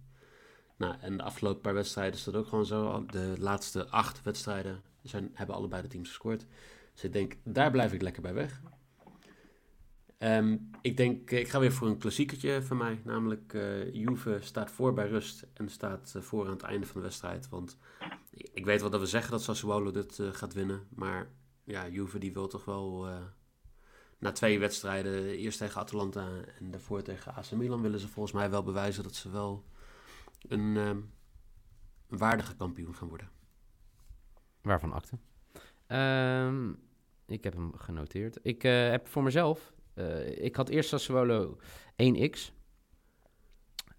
Nou, 0.77 0.95
en 0.99 1.17
de 1.17 1.23
afgelopen 1.23 1.61
paar 1.61 1.73
wedstrijden 1.73 2.13
is 2.13 2.23
dat 2.23 2.35
ook 2.35 2.47
gewoon 2.47 2.65
zo. 2.65 3.05
De 3.05 3.33
laatste 3.37 3.87
acht 3.87 4.21
wedstrijden 4.21 4.81
zijn, 5.03 5.29
hebben 5.33 5.55
allebei 5.55 5.81
de 5.81 5.87
teams 5.87 6.07
gescoord. 6.07 6.45
Dus 6.93 7.03
ik 7.03 7.13
denk, 7.13 7.35
daar 7.43 7.71
blijf 7.71 7.93
ik 7.93 8.01
lekker 8.01 8.21
bij 8.21 8.33
weg. 8.33 8.61
Um, 10.19 10.69
ik 10.81 10.97
denk, 10.97 11.31
ik 11.31 11.47
ga 11.47 11.59
weer 11.59 11.71
voor 11.71 11.87
een 11.87 11.97
klassiekertje 11.97 12.61
van 12.61 12.77
mij. 12.77 13.01
Namelijk, 13.03 13.53
uh, 13.53 13.93
Juve 13.93 14.37
staat 14.41 14.71
voor 14.71 14.93
bij 14.93 15.07
rust 15.07 15.47
en 15.53 15.69
staat 15.69 16.13
uh, 16.17 16.21
voor 16.21 16.45
aan 16.45 16.51
het 16.51 16.61
einde 16.61 16.85
van 16.85 16.95
de 16.95 17.07
wedstrijd. 17.07 17.49
Want 17.49 17.77
ik 18.33 18.65
weet 18.65 18.81
wel 18.81 18.89
dat 18.89 18.99
we 18.99 19.05
zeggen 19.05 19.31
dat 19.31 19.41
Sassuolo 19.43 19.91
dit 19.91 20.17
uh, 20.17 20.33
gaat 20.33 20.53
winnen. 20.53 20.87
Maar 20.89 21.31
ja, 21.63 21.87
Juve 21.87 22.19
die 22.19 22.33
wil 22.33 22.47
toch 22.47 22.65
wel 22.65 23.09
uh, 23.09 23.17
na 24.17 24.31
twee 24.31 24.59
wedstrijden, 24.59 25.25
eerst 25.25 25.57
tegen 25.57 25.81
Atalanta 25.81 26.29
en 26.59 26.71
daarvoor 26.71 27.01
tegen 27.01 27.35
AC 27.35 27.51
Milan, 27.51 27.81
willen 27.81 27.99
ze 27.99 28.07
volgens 28.07 28.35
mij 28.35 28.49
wel 28.49 28.63
bewijzen 28.63 29.03
dat 29.03 29.15
ze 29.15 29.29
wel 29.29 29.65
een, 30.47 30.75
een 30.75 31.07
waardige 32.07 32.55
kampioen 32.55 32.95
gaan 32.95 33.07
worden. 33.07 33.29
Waarvan 34.61 34.91
akte? 34.91 35.17
Um, 35.87 36.79
ik 37.25 37.43
heb 37.43 37.53
hem 37.53 37.73
genoteerd. 37.75 38.39
Ik 38.41 38.63
uh, 38.63 38.89
heb 38.89 39.07
voor 39.07 39.23
mezelf, 39.23 39.73
ik 40.35 40.55
had 40.55 40.69
eerst 40.69 40.89
Sassuolo 40.89 41.57
1x. 42.03 42.51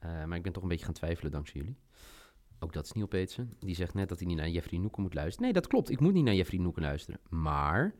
Uh, 0.04 0.24
maar 0.24 0.36
ik 0.36 0.42
ben 0.42 0.52
toch 0.52 0.62
een 0.62 0.68
beetje 0.68 0.84
gaan 0.84 0.94
twijfelen 0.94 1.30
dankzij 1.30 1.60
jullie. 1.60 1.78
Ook 2.58 2.72
dat 2.72 2.84
is 2.84 2.92
Neil 2.92 3.06
Peetsen. 3.06 3.52
Die 3.58 3.74
zegt 3.74 3.94
net 3.94 4.08
dat 4.08 4.18
hij 4.18 4.26
niet 4.26 4.36
naar 4.36 4.48
Jeffrey 4.48 4.78
Noeken 4.78 5.02
moet 5.02 5.14
luisteren. 5.14 5.42
Nee, 5.42 5.52
dat 5.52 5.66
klopt. 5.66 5.90
Ik 5.90 6.00
moet 6.00 6.12
niet 6.12 6.24
naar 6.24 6.34
Jeffrey 6.34 6.60
Noeken 6.60 6.82
luisteren. 6.82 7.20
Maar 7.28 7.94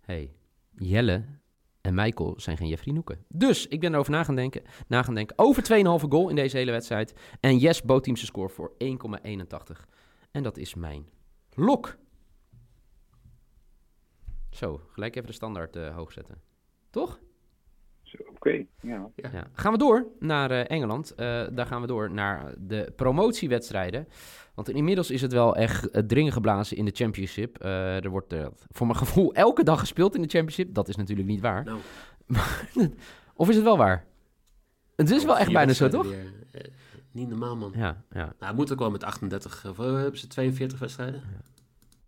hey, 0.00 0.34
Jelle 0.70 1.24
en 1.80 1.94
Michael 1.94 2.34
zijn 2.36 2.56
geen 2.56 2.68
Jeffrey 2.68 2.94
Noeken. 2.94 3.24
Dus 3.28 3.66
ik 3.66 3.80
ben 3.80 3.92
erover 3.92 4.12
na 4.12 4.24
gaan 4.24 4.34
denken, 4.34 4.62
na 4.86 5.02
gaan 5.02 5.14
denken 5.14 5.38
over 5.38 5.62
2,5 5.62 6.08
goal 6.08 6.28
in 6.28 6.36
deze 6.36 6.56
hele 6.56 6.70
wedstrijd. 6.70 7.14
En 7.40 7.58
yes, 7.58 7.82
bood 7.82 8.02
team 8.02 8.16
zijn 8.16 8.28
score 8.28 8.48
voor 8.48 8.72
1,81. 8.72 9.88
En 10.30 10.42
dat 10.42 10.56
is 10.56 10.74
mijn 10.74 11.08
lok. 11.54 11.96
Zo, 14.50 14.80
gelijk 14.88 15.16
even 15.16 15.28
de 15.28 15.34
standaard 15.34 15.76
eh, 15.76 15.94
hoog 15.94 16.12
zetten. 16.12 16.42
Toch? 16.90 17.20
Ja. 18.80 19.08
Ja. 19.14 19.46
Gaan 19.52 19.72
we 19.72 19.78
door 19.78 20.06
naar 20.18 20.50
eh, 20.50 20.70
Engeland. 20.76 21.14
Eh, 21.14 21.46
daar 21.52 21.66
gaan 21.66 21.80
we 21.80 21.86
door 21.86 22.10
naar 22.10 22.54
de 22.58 22.92
promotiewedstrijden. 22.96 24.08
Want 24.54 24.68
inmiddels 24.68 25.10
is 25.10 25.22
het 25.22 25.32
wel 25.32 25.56
echt 25.56 25.96
uh, 25.96 26.02
dringen 26.02 26.32
geblazen 26.32 26.76
in 26.76 26.84
de 26.84 26.90
Championship. 26.94 27.58
Eh, 27.58 28.04
er 28.04 28.10
wordt 28.10 28.32
eh, 28.32 28.46
voor 28.68 28.86
mijn 28.86 28.98
gevoel 28.98 29.34
elke 29.46 29.64
dag 29.64 29.80
gespeeld 29.80 30.14
in 30.14 30.22
de 30.22 30.28
Championship. 30.28 30.74
Dat 30.74 30.88
is 30.88 30.96
natuurlijk 30.96 31.28
niet 31.28 31.40
waar. 31.40 31.64
Nou, 31.64 31.78
of 33.34 33.48
is 33.48 33.54
het 33.54 33.64
wel 33.64 33.76
waar? 33.76 34.04
Het 34.96 35.10
is 35.10 35.24
wel 35.24 35.38
echt 35.38 35.52
bijna 35.52 35.72
zo, 35.72 35.88
toch? 35.88 36.08
weer. 36.08 36.32
Eh, 36.52 36.60
niet 37.12 37.28
normaal, 37.28 37.56
man. 37.56 37.72
Ja, 37.74 38.04
ja. 38.10 38.24
Nou, 38.24 38.34
het 38.38 38.56
moet 38.56 38.72
ook 38.72 38.78
wel 38.78 38.90
met 38.90 39.04
38. 39.04 39.66
Of 39.68 39.78
eh, 39.78 39.94
hebben 39.94 40.18
ze 40.18 40.26
42 40.26 40.78
wedstrijden? 40.78 41.22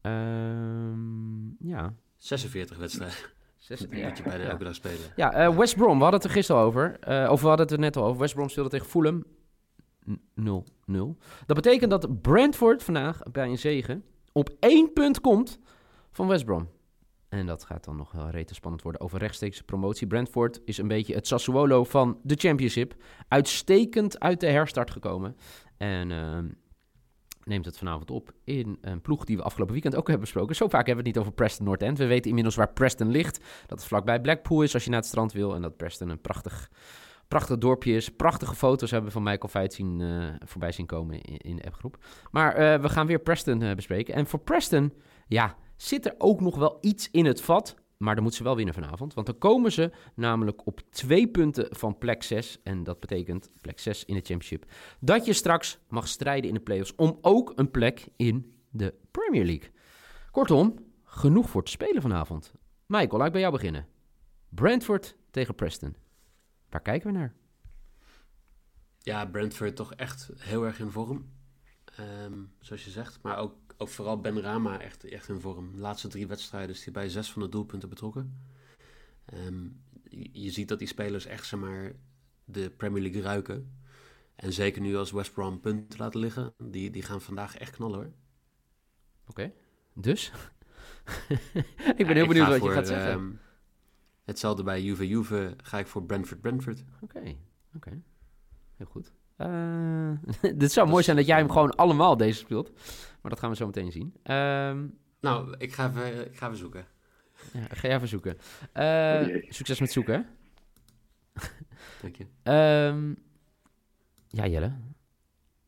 Ehm, 0.01 1.69
ja. 1.69 1.95
46 2.17 2.77
wedstrijden. 2.77 3.17
Zes- 3.59 3.81
Dat 3.81 3.91
moet 3.91 4.17
je 4.17 4.23
bijna 4.23 4.43
ja. 4.45 4.51
elke 4.51 4.65
dag 4.65 4.75
spelen. 4.75 5.13
Ja, 5.17 5.33
eh, 5.33 5.57
West 5.57 5.77
Brom, 5.77 5.97
we 5.97 6.03
hadden 6.03 6.21
het 6.21 6.29
er 6.29 6.35
gisteren 6.37 6.63
over. 6.63 6.97
Eh, 7.01 7.31
of 7.31 7.41
we 7.41 7.47
hadden 7.49 7.67
het 7.67 7.75
er 7.75 7.81
net 7.81 7.97
al 7.97 8.05
over. 8.05 8.21
West 8.21 8.35
Brom 8.35 8.49
speelde 8.49 8.71
tegen 8.71 8.87
Fulham 8.87 9.25
0-0. 10.35 11.17
Dat 11.47 11.57
betekent 11.57 11.91
dat 11.91 12.23
Brentford 12.23 12.83
vandaag 12.83 13.23
bij 13.33 13.49
een 13.49 13.59
zegen 13.59 14.05
op 14.33 14.51
één 14.61 14.93
punt 14.93 15.21
komt 15.21 15.59
van 16.11 16.27
West 16.29 16.45
Brom. 16.45 16.69
En 17.29 17.47
dat 17.47 17.65
gaat 17.65 17.85
dan 17.85 17.97
nog 17.97 18.13
wel 18.13 18.31
rete 18.31 18.55
spannend 18.55 18.83
worden 18.83 19.01
over 19.01 19.19
rechtstreeks 19.19 19.63
promotie. 19.63 20.07
Brentford 20.07 20.61
is 20.65 20.79
een 20.79 20.89
beetje 20.89 21.15
het 21.15 21.27
Sassuolo 21.27 21.85
van 21.85 22.19
de 22.23 22.35
Championship. 22.35 22.95
Uitstekend 23.29 24.21
uit 24.21 24.41
de 24.41 24.47
herstart 24.47 24.91
gekomen. 24.91 25.37
En 25.77 26.11
ehm, 26.11 26.49
neemt 27.49 27.65
het 27.65 27.79
vanavond 27.79 28.11
op 28.11 28.33
in 28.45 28.79
een 28.81 29.01
ploeg 29.01 29.25
die 29.25 29.37
we 29.37 29.43
afgelopen 29.43 29.73
weekend 29.73 29.95
ook 29.97 30.07
hebben 30.07 30.25
besproken. 30.25 30.57
Zo 30.57 30.69
vaak 30.69 30.87
hebben 30.87 31.05
we 31.05 31.11
het 31.11 31.17
niet 31.17 31.19
over 31.19 31.33
Preston 31.33 31.67
North 31.67 31.83
End. 31.83 31.99
We 31.99 32.07
weten 32.07 32.29
inmiddels 32.29 32.57
waar 32.57 32.73
Preston 32.73 33.11
ligt. 33.11 33.39
Dat 33.67 33.79
het 33.79 33.89
vlakbij 33.89 34.21
Blackpool 34.21 34.63
is 34.63 34.75
als 34.75 34.85
je 34.85 34.91
naar 34.91 34.99
het 34.99 35.09
strand 35.09 35.33
wil. 35.33 35.55
En 35.55 35.63
dat 35.63 35.77
Preston 35.77 36.09
een 36.09 36.21
prachtig, 36.21 36.71
prachtig 37.29 37.59
dorpje 37.59 37.93
is. 37.93 38.09
Prachtige 38.09 38.55
foto's 38.55 38.91
hebben 38.91 39.09
we 39.09 39.15
van 39.15 39.23
Michael 39.23 39.49
Veit 39.49 39.75
zien, 39.75 40.01
eh, 40.01 40.47
voorbij 40.47 40.73
zien 40.73 40.87
komen 40.87 41.21
in, 41.21 41.37
in 41.37 41.57
de 41.57 41.65
appgroep. 41.65 41.97
Maar 42.31 42.55
eh, 42.55 42.81
we 42.81 42.89
gaan 42.89 43.07
weer 43.07 43.21
Preston 43.21 43.63
eh, 43.63 43.75
bespreken. 43.75 44.15
En 44.15 44.27
voor 44.27 44.41
Preston, 44.41 44.93
ja, 45.27 45.57
zit 45.77 46.07
er 46.07 46.15
ook 46.19 46.41
nog 46.41 46.57
wel 46.57 46.79
iets 46.81 47.11
in 47.11 47.25
het 47.25 47.41
vat. 47.41 47.77
Maar 47.99 48.15
dan 48.15 48.23
moeten 48.23 48.41
ze 48.41 48.49
wel 48.49 48.57
winnen 48.57 48.75
vanavond. 48.75 49.15
Want 49.15 49.27
dan 49.27 49.39
komen 49.39 49.73
ze 49.73 49.91
namelijk 50.15 50.67
op 50.67 50.81
twee 50.91 51.29
punten 51.29 51.77
van 51.77 51.99
plek 51.99 52.23
6. 52.23 52.59
En 52.63 52.85
dat 52.85 53.01
betekent 53.01 53.51
plek 53.61 53.79
6 53.79 54.05
in 54.05 54.15
de 54.15 54.21
Championship. 54.21 54.65
Dat 55.01 55.25
je 55.25 55.33
straks 55.33 55.79
mag 55.89 56.09
strijden 56.09 56.49
in 56.49 56.55
de 56.55 56.61
playoffs 56.61 56.95
om 56.95 57.19
ook 57.21 57.53
een 57.57 57.71
plek 57.71 58.09
in 58.17 58.55
de 58.71 58.95
Premier 59.11 59.45
League. 59.45 59.71
Kortom, 60.31 60.75
genoeg 61.05 61.51
voor 61.51 61.65
te 61.65 61.71
spelen 61.71 62.03
vanavond. 62.03 62.53
Michael, 62.87 63.19
laat 63.19 63.27
ik 63.27 63.33
bij 63.33 63.41
jou 63.41 63.53
beginnen. 63.53 63.87
Brentford 64.49 65.17
tegen 65.31 65.55
Preston. 65.55 65.97
Waar 66.69 66.83
kijken 66.83 67.13
we 67.13 67.19
naar? 67.19 67.35
Ja, 68.99 69.27
Brentford 69.27 69.77
toch 69.77 69.95
echt 69.95 70.31
heel 70.37 70.65
erg 70.65 70.79
in 70.79 70.91
vorm. 70.91 71.33
Ehm, 71.97 72.39
zoals 72.61 72.85
je 72.85 72.91
zegt. 72.91 73.19
Maar 73.23 73.39
ook, 73.39 73.55
ook 73.79 73.89
vooral 73.89 74.21
Ben 74.21 74.41
Rama 74.41 74.81
echt, 74.81 75.05
echt 75.05 75.29
in 75.29 75.41
vorm. 75.41 75.73
De 75.73 75.79
laatste 75.79 76.09
drie 76.09 76.27
wedstrijden 76.27 76.75
is 76.75 76.85
hij 76.85 76.93
bij 76.93 77.09
zes 77.09 77.33
van 77.33 77.43
de 77.43 77.49
doelpunten 77.49 77.89
betrokken. 77.89 78.43
Ehm, 79.25 79.69
je, 80.33 80.51
ziet 80.51 80.69
dat 80.69 80.79
die 80.79 80.89
spelers 80.89 81.27
echt 81.27 81.47
zeg 81.47 81.61
maar, 81.61 81.93
de 82.45 82.71
Premier 82.71 83.03
League 83.03 83.23
ruiken. 83.23 83.77
En 84.35 84.53
zeker 84.53 84.81
nu 84.81 84.97
als 84.97 85.11
West 85.11 85.33
Brom 85.33 85.61
punten 85.61 85.99
laten 85.99 86.21
liggen. 86.21 86.55
Die, 86.59 86.91
die 86.91 87.03
gaan 87.03 87.21
vandaag 87.21 87.57
echt 87.57 87.75
knallen 87.75 87.99
hoor. 87.99 88.13
Oké, 89.27 89.53
dus? 89.95 90.27
ik 91.97 92.07
ben 92.07 92.07
Ja, 92.07 92.13
heel 92.13 92.27
benieuwd 92.27 92.49
wat 92.49 92.63
je 92.63 92.71
gaat 92.71 92.87
zeggen. 92.87 93.11
ehm, 93.11 93.33
hetzelfde 94.25 94.63
bij 94.63 94.83
Juve 94.83 95.09
Juve 95.09 95.55
ga 95.57 95.79
ik 95.79 95.87
voor 95.87 96.05
Brentford 96.05 96.41
Brentford. 96.41 96.85
Oké, 97.01 97.37
oké. 97.75 98.03
Heel 98.77 98.87
goed. 98.87 99.13
Eh, 99.39 100.11
dit 100.63 100.73
zou 100.73 100.89
mooi 100.89 101.03
zijn 101.03 101.17
dat 101.17 101.27
jij 101.27 101.39
hem 101.39 101.51
gewoon 101.51 101.75
allemaal 101.77 102.17
deze 102.17 102.39
speelt. 102.39 102.73
Maar 103.23 103.31
dat 103.31 103.39
gaan 103.41 103.51
we 103.51 103.57
zo 103.57 103.67
meteen 103.67 103.93
zien. 103.93 104.15
Ehm, 104.23 104.87
Nou, 105.21 105.55
ik 105.59 105.73
ga 105.73 105.89
even, 105.89 106.27
ik 106.27 106.37
ga 106.37 106.47
even 106.47 106.59
zoeken. 106.59 106.87
ja, 107.53 107.61
ga 107.71 107.89
jij 107.89 107.97
even 107.97 108.09
zoeken. 108.09 108.37
Eh, 108.73 109.27
succes 109.49 109.81
met 109.81 109.93
zoeken? 109.93 110.27
Dank 112.03 112.17
je. 112.17 112.27
Ehm, 112.43 113.15
ja, 114.29 114.47
Jelle. 114.47 114.73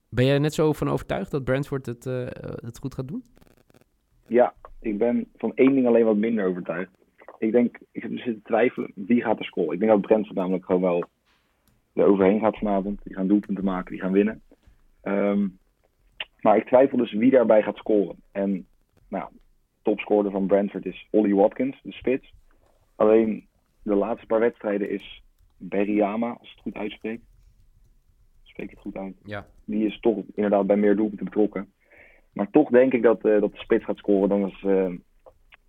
Ben 0.09 0.25
jij 0.27 0.39
net 0.39 0.55
zo 0.55 0.73
van 0.73 0.89
overtuigd 0.89 1.31
dat 1.31 1.45
Brentford 1.45 1.87
het, 1.87 2.07
eh, 2.07 2.27
het 2.55 2.79
goed 2.79 2.95
gaat 2.95 3.09
doen? 3.09 3.25
Ja, 4.27 4.55
ik 4.81 4.99
ben 4.99 5.29
van 5.37 5.53
één 5.55 5.75
ding 5.75 5.87
alleen 5.87 6.05
wat 6.05 6.17
minder 6.17 6.47
overtuigd. 6.47 6.91
Ik 7.39 7.53
denk, 7.53 7.79
ik 7.93 8.03
heb 8.03 8.11
dus 8.11 8.23
zitten 8.25 8.43
twijfelen, 8.43 8.93
wie 8.95 9.23
gaat 9.23 9.39
er 9.39 9.45
scoren? 9.45 9.73
Ik 9.73 9.79
denk 9.81 9.91
dat 9.93 10.00
Brentford 10.00 10.37
namelijk 10.37 10.65
gewoon 10.65 10.81
wel 10.81 11.05
er 11.94 12.04
overheen 12.04 12.40
gaat 12.40 12.59
vanavond. 12.59 13.00
Die 13.02 13.14
gaan 13.14 13.28
doelpunten 13.28 13.64
maken, 13.64 13.90
die 13.90 14.00
gaan 14.00 14.12
winnen. 14.12 14.42
Ehm, 15.02 15.49
maar 16.40 16.56
ik 16.56 16.66
twijfel 16.66 16.99
dus 16.99 17.12
wie 17.12 17.30
daarbij 17.30 17.62
gaat 17.62 17.76
scoren. 17.76 18.16
En 18.32 18.66
nou, 19.09 19.30
topscorer 19.82 20.30
van 20.30 20.47
Brentford 20.47 20.87
is 20.87 21.09
Ollie 21.11 21.35
Watkins, 21.35 21.80
de 21.82 21.92
spits. 21.92 22.32
Alleen 22.97 23.47
de 23.82 23.94
laatste 23.94 24.26
paar 24.26 24.40
wedstrijden 24.40 24.90
is 24.90 25.23
Berryama, 25.56 26.28
als 26.28 26.49
ik 26.49 26.54
het 26.54 26.62
goed 26.62 26.75
uitspreek. 26.75 27.20
Spreek 28.42 28.70
het 28.70 28.78
goed 28.78 28.97
uit? 28.97 29.14
Ja. 29.25 29.47
die 29.64 29.87
is 29.87 30.00
toch 30.00 30.16
inderdaad 30.35 30.66
bij 30.66 30.76
meer 30.76 30.97
doelpunten 30.97 31.25
betrokken. 31.25 31.73
Maar 32.32 32.50
toch 32.50 32.70
denk 32.70 32.92
ik 32.92 33.02
dat, 33.02 33.25
eh, 33.25 33.40
dat 33.40 33.52
de 33.52 33.59
spits 33.59 33.85
gaat 33.85 33.97
scoren. 33.97 34.28
Dan 34.28 34.47
is 34.47 34.62
eh, 34.62 34.92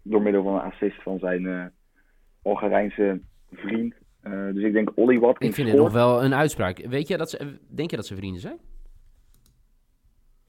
door 0.02 0.22
middel 0.22 0.44
van 0.44 0.54
een 0.54 0.72
assist 0.72 1.02
van 1.02 1.20
zijn 1.20 1.46
eh 1.48 1.66
Algerijnse 2.42 3.22
vriend. 3.52 3.94
Eh, 4.22 4.54
dus 4.54 4.64
ik 4.64 4.74
denk 4.74 4.92
Ollie 4.96 5.20
Watkins 5.20 5.50
Ik 5.50 5.56
vind 5.56 5.68
het 5.68 5.78
nog 5.78 5.92
wel 5.94 6.24
een 6.24 6.34
uitspraak. 6.34 6.78
Weet 6.78 7.08
je 7.08 7.18
dat 7.18 7.30
ze, 7.30 7.58
denk 7.68 7.90
je 7.90 7.96
dat 7.96 8.06
ze 8.06 8.16
vrienden 8.16 8.42
zijn? 8.42 8.58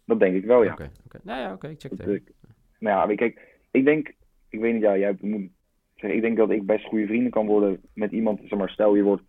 Dat 0.04 0.18
denk 0.20 0.34
ik 0.34 0.44
wel, 0.44 0.62
ja. 0.62 0.72
Oké, 0.72 0.90
oké. 1.04 1.18
Nou 1.22 1.40
ja, 1.40 1.52
oké, 1.52 1.68
ik 1.68 1.80
check 1.80 1.90
het 1.90 2.00
even. 2.00 2.14
ik- 2.14 2.32
nou 2.78 3.08
ja, 3.10 3.14
kijk, 3.14 3.58
ik 3.70 3.84
denk, 3.84 4.08
ik 4.48 4.60
weet 4.60 4.72
niet, 4.72 4.82
ja, 4.82 4.96
jij 4.98 5.16
moet 5.20 5.50
zeggen, 5.94 6.14
ik 6.16 6.22
denk 6.22 6.36
dat 6.36 6.50
ik 6.50 6.66
best 6.66 6.84
goede 6.86 7.06
vrienden 7.06 7.30
kan 7.30 7.46
worden 7.46 7.80
met 7.94 8.12
iemand. 8.12 8.40
Zeg 8.40 8.58
maar, 8.58 8.68
stel 8.70 8.94
je 8.94 9.02
wordt, 9.02 9.22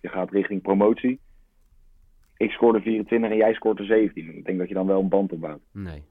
je 0.00 0.08
gaat 0.08 0.30
richting 0.30 0.62
promotie. 0.62 1.20
Ik 2.36 2.50
scoorde 2.50 2.80
24 2.80 3.30
en 3.30 3.36
jij 3.36 3.54
scoort 3.54 3.78
er 3.78 3.84
17. 3.84 4.36
Ik 4.36 4.44
denk 4.44 4.58
dat 4.58 4.68
je 4.68 4.74
dan 4.74 4.86
wel 4.86 5.00
een 5.00 5.08
band 5.08 5.32
opbouwt. 5.32 5.62
Nee. 5.72 6.02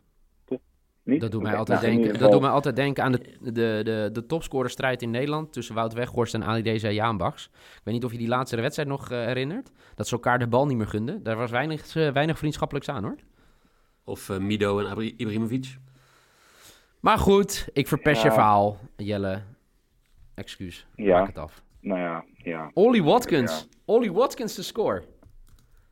Niet? 1.03 1.21
Dat 1.21 1.31
doet, 1.31 1.41
mij 1.41 1.55
altijd 1.55 1.81
nou, 1.81 1.95
denken, 1.95 2.19
dat 2.19 2.31
doet 2.31 2.41
mij 2.41 2.49
altijd 2.49 2.75
denken 2.75 3.03
aan 3.03 3.11
de, 3.11 3.37
de, 3.41 3.51
de, 3.83 4.09
de 4.13 4.25
topscorerstrijd 4.25 5.01
in 5.01 5.09
Nederland 5.09 5.53
tussen 5.53 5.75
Wout 5.75 5.93
Weghorst 5.93 6.33
en 6.33 6.43
Ali 6.43 6.61
Reza 6.61 6.89
Jaanbachs. 6.89 7.45
Ik 7.53 7.81
weet 7.83 7.93
niet 7.93 8.03
of 8.05 8.11
je 8.11 8.17
die 8.17 8.27
laatste 8.27 8.61
wedstrijd 8.61 8.89
nog 8.89 9.11
eh, 9.11 9.17
herinnert. 9.25 9.71
Dat 9.95 10.07
ze 10.07 10.13
elkaar 10.13 10.39
de 10.39 10.47
bal 10.47 10.65
niet 10.65 10.77
meer 10.77 10.87
gunden. 10.87 11.23
Daar 11.23 11.35
was 11.35 11.51
weinig, 11.51 11.95
eh, 11.95 12.11
weinig 12.11 12.37
vriendschappelijks 12.37 12.89
aan 12.89 13.03
hoor. 13.03 13.15
Of 14.03 14.29
eh, 14.29 14.37
Mido 14.37 14.79
en 14.79 14.87
Abri- 14.89 15.13
Ibrahimovic. 15.17 15.77
Maar 16.99 17.17
goed, 17.17 17.69
ik 17.73 17.87
verpest 17.87 18.23
je 18.23 18.31
verhaal. 18.31 18.77
Jelle, 18.97 19.41
excuus. 20.35 20.87
Ja. 20.95 21.17
Maak 21.17 21.27
het 21.27 21.37
af. 21.37 21.63
Nou 21.81 21.99
ja, 21.99 22.25
ja. 22.35 22.71
Ollie 22.73 23.03
Watkins. 23.03 23.67
Ollie 23.85 24.13
Watkins 24.13 24.55
de 24.55 24.63
score. 24.63 25.03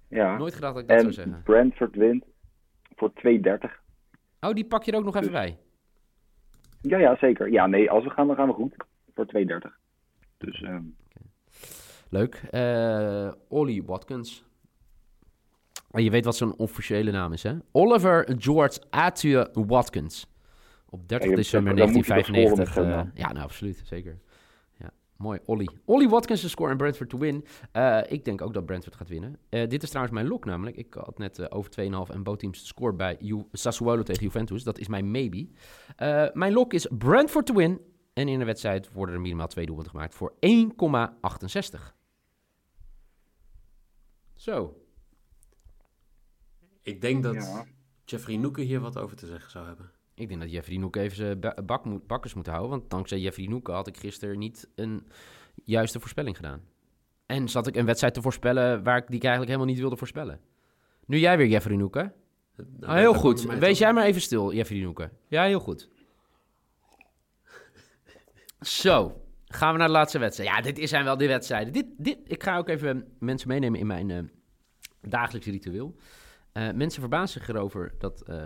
ja. 0.10 0.38
Nooit 0.38 0.54
gedacht 0.54 0.74
dat 0.74 0.82
ik 0.84 0.90
dat 0.90 0.98
zou 1.00 1.10
En 1.10 1.14
zeggen. 1.16 1.42
Brentford 1.44 1.96
wint 1.96 2.26
voor 2.96 3.12
2,30. 3.12 3.86
Oh, 4.42 4.54
die 4.54 4.66
pak 4.66 4.84
je 4.84 4.92
er 4.92 4.98
ook 4.98 5.04
nog 5.04 5.16
even 5.16 5.32
bij. 5.32 5.58
Ja, 6.82 6.98
ja, 6.98 7.16
zeker. 7.18 7.52
Ja, 7.52 7.68
nee, 7.68 7.90
als 7.92 8.04
we 8.04 8.10
gaan, 8.10 8.28
dan 8.28 8.36
gaan 8.36 8.48
we 8.48 8.54
goed. 8.54 8.76
Voor 9.14 9.26
2,30. 9.26 9.78
Dus, 10.38 10.62
ehm, 10.62 10.84
Leuk. 12.10 12.36
Eh 12.50 13.32
Ollie 13.48 13.84
Watkins. 13.84 14.46
Je 15.92 16.10
weet 16.10 16.26
wat 16.26 16.36
zijn 16.36 16.58
officiële 16.58 17.12
naam 17.12 17.34
is, 17.34 17.44
hè? 17.44 17.54
Oliver 17.72 18.36
George 18.38 18.80
Athieu 18.90 19.46
Watkins. 19.54 20.28
Op 20.90 21.08
30 21.08 21.30
Ja, 21.30 21.36
december 21.36 21.76
dan 21.76 21.92
moet 21.92 22.06
je 22.06 22.14
toch 22.14 22.28
1995. 22.32 22.74
scoren 22.74 22.90
met 22.90 22.96
eh, 22.96 23.04
zo'n 23.04 23.12
ja, 23.28 23.32
nou, 23.34 23.44
absoluut. 23.46 23.82
Zeker. 23.86 24.18
Mooi. 25.18 25.40
Ollie. 25.46 25.70
Ollie 25.86 26.10
Watkins 26.10 26.42
de 26.42 26.48
score 26.48 26.72
en 26.72 26.78
Brentford 26.78 27.10
to 27.10 27.18
win. 27.18 27.46
Eh, 27.72 28.00
ik 28.08 28.26
denk 28.26 28.42
ook 28.42 28.54
dat 28.54 28.66
Brentford 28.66 28.96
gaat 28.96 29.10
winnen. 29.10 29.40
Eh, 29.50 29.70
dit 29.70 29.84
is 29.84 29.90
trouwens 29.90 30.16
mijn 30.16 30.28
lock 30.28 30.46
namelijk. 30.46 30.76
Ik 30.76 30.94
had 30.94 31.18
net 31.18 31.40
eh, 31.40 31.46
over 31.50 31.72
2,5 31.72 32.14
en 32.14 32.24
bootteams 32.24 32.60
de 32.60 32.66
score 32.66 32.94
bij 32.94 33.16
Ju 33.20 33.46
Sassuolo 33.52 34.04
tegen 34.04 34.24
Juventus. 34.24 34.64
Dat 34.64 34.78
is 34.78 34.88
mijn 34.88 35.12
maybe. 35.12 35.48
Eh, 35.96 36.26
mijn 36.34 36.54
lock 36.54 36.74
is 36.74 36.88
Brentford 36.98 37.46
to 37.46 37.54
win. 37.54 37.82
En 38.14 38.28
in 38.28 38.40
de 38.40 38.46
wedstrijd 38.46 38.92
worden 38.92 39.16
er 39.16 39.22
minimaal 39.22 39.48
twee 39.48 39.66
doelpunten 39.66 39.94
gemaakt 39.94 40.16
voor 40.16 40.34
1,68. 40.40 41.96
Zo. 44.36 44.82
Ik 46.82 47.02
denk 47.02 47.24
dat 47.24 47.34
ja. 47.34 47.66
Jeffrey 48.06 48.38
Noeken 48.38 48.64
hier 48.64 48.80
wat 48.80 48.98
over 48.98 49.18
te 49.18 49.26
zeggen 49.26 49.52
zou 49.52 49.68
hebben. 49.68 49.92
Ik 50.18 50.28
denk 50.28 50.42
dat 50.42 50.52
Jeffrey 50.52 50.78
Noek 50.78 50.96
even 50.96 51.16
zijn 51.18 51.40
ba- 51.40 51.56
bak 51.66 51.86
moet, 51.86 52.08
bakkers 52.08 52.34
moet 52.34 52.48
houden. 52.48 52.70
Want 52.70 52.90
dankzij 52.90 53.20
Jeffrey 53.20 53.46
Noek 53.48 53.68
had 53.68 53.88
ik 53.88 53.98
gisteren 53.98 54.38
niet 54.40 54.70
een 54.76 55.08
juiste 55.64 56.00
voorspelling 56.00 56.36
gedaan. 56.36 56.62
En 57.26 57.50
zat 57.50 57.68
ik 57.68 57.76
een 57.76 57.86
wedstrijd 57.86 58.14
te 58.14 58.22
voorspellen 58.22 58.84
waar 58.84 58.98
ik, 58.98 59.08
die 59.08 59.16
ik 59.16 59.22
eigenlijk 59.24 59.52
helemaal 59.52 59.72
niet 59.74 59.80
wilde 59.82 59.98
voorspellen. 59.98 60.40
Nu 61.06 61.18
jij 61.18 61.38
weer, 61.38 61.48
Jeffrey 61.48 61.76
Noek, 61.78 61.96
hè? 61.96 62.04
Nou, 62.56 62.92
Ah, 62.92 62.96
heel 62.96 63.14
goed. 63.14 63.42
Wees 63.44 63.78
jij 63.80 63.94
maar 63.94 64.06
even 64.06 64.22
stil, 64.22 64.54
Jeffrey 64.54 64.80
Noeken. 64.80 65.12
Ja, 65.28 65.44
heel 65.44 65.60
goed. 65.60 65.90
Zo, 68.62 69.22
gaan 69.46 69.72
we 69.72 69.78
naar 69.78 69.88
de 69.88 69.94
laatste 69.94 70.20
wedstrijd. 70.20 70.50
Ja, 70.50 70.72
dit 70.72 70.90
zijn 70.90 71.04
wel 71.04 71.18
die 71.18 71.28
wedstrijden. 71.28 71.74
Dit, 71.74 71.86
dit, 71.98 72.18
ik 72.24 72.44
ga 72.44 72.58
ook 72.58 72.70
even 72.70 73.08
mensen 73.20 73.48
meenemen 73.48 73.80
in 73.80 73.88
mijn 73.88 74.12
eh, 74.12 74.20
dagelijks 75.02 75.48
ritueel. 75.48 75.96
Eh, 76.52 76.72
mensen 76.72 77.00
verbazen 77.02 77.40
zich 77.40 77.50
erover 77.56 77.94
dat, 77.98 78.22
eh, 78.22 78.46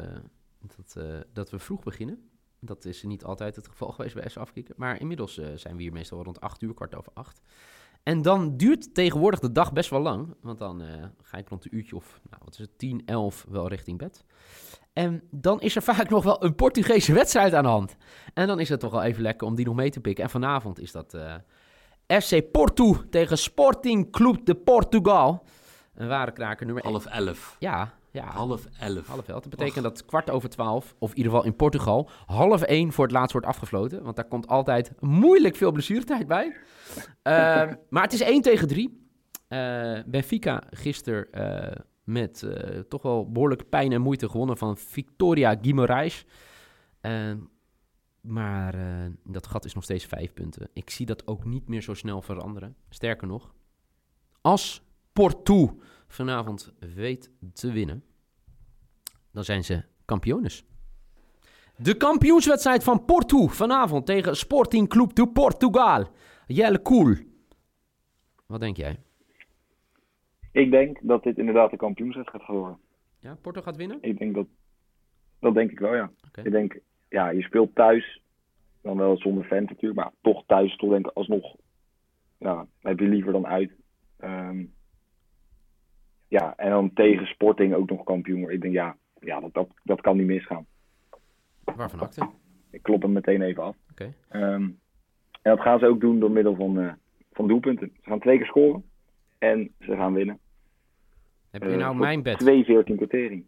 dat, 0.76 0.96
eh, 0.96 1.20
dat 1.34 1.50
we 1.50 1.60
vroeg 1.60 1.84
beginnen. 1.84 2.30
Dat 2.60 2.86
is 2.86 3.04
niet 3.04 3.24
altijd 3.24 3.56
het 3.56 3.68
geval 3.68 3.92
geweest 3.96 4.16
bij 4.16 4.32
Afkikken. 4.36 4.76
Maar 4.78 5.00
inmiddels 5.00 5.38
eh, 5.38 5.48
zijn 5.56 5.76
we 5.76 5.82
hier 5.82 5.92
meestal 5.92 6.24
rond 6.24 6.42
8 6.42 6.62
uur, 6.62 6.74
kwart 6.74 6.96
over 6.96 7.12
8. 7.14 7.42
En 8.04 8.22
dan 8.22 8.58
duurt 8.58 8.94
tegenwoordig 8.94 9.40
de 9.40 9.52
dag 9.52 9.74
best 9.74 9.90
wel 9.90 10.00
lang. 10.00 10.36
Want 10.42 10.58
dan 10.58 10.82
eh, 10.82 11.06
ga 11.22 11.38
ik 11.38 11.50
rond 11.50 11.66
een 11.66 11.76
uurtje 11.76 11.96
of, 11.96 12.20
nou, 12.30 12.42
wat 12.46 12.54
is 12.54 12.60
het, 12.60 12.78
10, 12.78 13.02
11 13.06 13.46
wel 13.50 13.68
richting 13.68 13.98
bed. 13.98 14.26
En 14.94 15.24
dan 15.32 15.62
is 15.62 15.76
er 15.76 15.82
vaak 15.94 16.10
nog 16.10 16.24
wel 16.24 16.44
een 16.44 16.56
Portugese 16.56 17.14
wedstrijd 17.14 17.54
aan 17.54 17.64
de 17.64 17.70
hand. 17.70 17.96
En 18.34 18.48
dan 18.48 18.60
is 18.60 18.70
het 18.70 18.80
toch 18.80 18.92
wel 18.92 19.04
even 19.04 19.22
lekker 19.22 19.48
om 19.48 19.56
die 19.56 19.66
nog 19.66 19.76
mee 19.76 19.90
te 19.90 20.00
pikken. 20.00 20.24
En 20.24 20.30
vanavond 20.30 20.80
is 20.80 20.92
dat 20.92 21.14
eh, 21.14 21.36
FC 22.20 22.52
Porto 22.52 23.10
tegen 23.10 23.38
Sporting 23.38 24.12
Club 24.12 24.46
de 24.46 24.56
Portugal. 24.56 25.46
Een 25.94 26.08
ware 26.08 26.32
kraker 26.32 26.66
nummer 26.66 26.84
1. 26.84 26.94
Half 26.94 27.06
elf. 27.06 27.56
Ja, 27.60 27.94
ja. 28.12 28.26
Half 28.26 28.66
elf. 28.80 29.08
Half 29.08 29.28
elf. 29.28 29.42
Dat 29.42 29.50
betekent 29.50 29.84
dat 29.84 30.06
kwart 30.06 30.30
over 30.30 30.50
twaalf, 30.50 30.96
of 31.00 31.10
in 31.12 31.18
ieder 31.18 31.32
geval 31.32 31.48
in 31.48 31.56
Portugal, 31.56 32.10
half 32.26 32.62
één 32.62 32.92
voor 32.92 33.04
het 33.04 33.14
laatst 33.14 33.32
wordt 33.32 33.48
afgefloten. 33.48 34.04
Want 34.04 34.16
daar 34.16 34.28
komt 34.28 34.48
altijd 34.48 34.92
moeilijk 35.00 35.56
veel 35.56 35.72
blessuretijd 35.72 36.28
bij. 36.28 36.56
Ehm, 37.22 37.76
maar 37.90 38.04
het 38.04 38.14
is 38.14 38.22
1 38.22 38.42
tegen 38.42 38.68
3. 38.68 39.00
Benfica 40.06 40.64
gisteren 40.70 41.32
eh, 41.32 41.82
met 42.04 42.44
eh, 42.44 42.80
toch 42.80 43.02
wel 43.02 43.32
behoorlijk 43.32 43.70
pijn 43.70 43.92
en 43.92 44.02
moeite 44.02 44.30
gewonnen 44.30 44.58
van 44.58 44.78
Victoria 44.78 45.56
Guimarães. 45.62 46.26
Ehm, 47.02 47.38
maar 48.22 48.76
dat 49.24 49.48
gat 49.48 49.66
is 49.66 49.74
nog 49.74 49.84
steeds 49.84 50.06
vijf 50.06 50.34
punten. 50.34 50.70
Ik 50.74 50.90
zie 50.90 51.06
dat 51.06 51.28
ook 51.28 51.46
niet 51.46 51.68
meer 51.68 51.82
zo 51.82 51.94
snel 51.94 52.22
veranderen. 52.22 52.76
Sterker 52.90 53.28
nog, 53.28 53.54
als 54.42 54.84
Porto 55.14 55.80
vanavond 56.12 56.74
weet 56.96 57.32
te 57.54 57.72
winnen, 57.72 58.04
dan 59.32 59.44
zijn 59.44 59.64
ze 59.64 59.84
kampiones. 60.06 60.66
De 61.78 61.98
kampioenswedstrijd 61.98 62.84
van 62.84 63.06
Porto 63.06 63.48
vanavond 63.48 64.06
tegen 64.06 64.36
Sporting 64.36 64.90
Club 64.90 65.14
de 65.16 65.28
Portugal. 65.28 66.08
Jelle 66.48 66.80
Koel. 66.80 67.16
Wat 68.46 68.60
denk 68.60 68.78
jij? 68.78 69.00
Ik 70.52 70.72
denk 70.72 71.00
dat 71.02 71.24
dit 71.24 71.38
inderdaad 71.38 71.72
de 71.72 71.78
kampioenswedstrijd 71.78 72.44
gaat 72.44 72.56
worden. 72.56 72.78
Ja, 73.20 73.38
Porto 73.42 73.62
gaat 73.62 73.76
winnen? 73.76 73.98
Ik 74.02 74.18
denk 74.18 74.36
dat, 74.36 74.48
dat 75.40 75.54
denk 75.54 75.72
ik 75.72 75.80
wel, 75.80 75.96
ja. 75.96 76.12
Ik 76.44 76.52
denk, 76.52 76.80
ja, 77.10 77.30
je 77.30 77.42
speelt 77.42 77.76
thuis, 77.76 78.22
dan 78.82 78.98
wel 78.98 79.18
zonder 79.18 79.44
fans 79.44 79.70
natuurlijk, 79.70 80.00
maar 80.00 80.12
toch 80.22 80.44
thuis 80.46 80.76
toch 80.76 80.90
denk 80.90 81.08
ik 81.08 81.12
alsnog, 81.14 81.56
ja, 82.38 82.68
heb 82.80 83.00
je 83.00 83.08
liever 83.08 83.32
dan 83.32 83.48
uit. 83.48 83.72
Ehm, 84.18 84.64
ja, 86.32 86.54
en 86.58 86.70
dan 86.70 86.94
tegen 86.94 87.26
Sporting 87.26 87.74
ook 87.74 87.90
nog 87.90 88.04
kampioen 88.04 88.38
worden. 88.40 88.56
Ik 88.56 88.62
denk, 88.62 88.74
ja, 88.74 88.96
ja 89.20 89.40
dat, 89.40 89.54
dat, 89.54 89.68
dat 89.84 90.02
kan 90.02 90.18
niet 90.18 90.26
misgaan. 90.26 90.66
Waarvan 91.64 92.00
acte? 92.00 92.30
Ik 92.72 92.84
klop 92.84 93.02
hem 93.02 93.12
meteen 93.12 93.42
even 93.42 93.64
af. 93.64 93.76
Oké. 93.92 94.14
Ehm, 94.30 94.62
en 94.62 94.76
dat 95.42 95.60
gaan 95.60 95.80
ze 95.80 95.86
ook 95.86 96.00
doen 96.00 96.20
door 96.20 96.32
middel 96.32 96.56
van, 96.56 96.80
eh, 96.80 96.92
van 97.32 97.48
doelpunten. 97.48 97.92
Ze 97.96 98.10
gaan 98.10 98.20
twee 98.20 98.38
keer 98.38 98.46
scoren 98.48 98.84
en 99.38 99.72
ze 99.80 99.96
gaan 99.96 100.14
winnen. 100.14 100.40
Heb 101.52 101.64
je 101.64 101.70
Eh, 101.70 101.78
nou 101.78 101.96
mijn 101.96 102.24
bed? 102.24 102.40
2-14 102.40 102.96
quotering. 102.98 103.46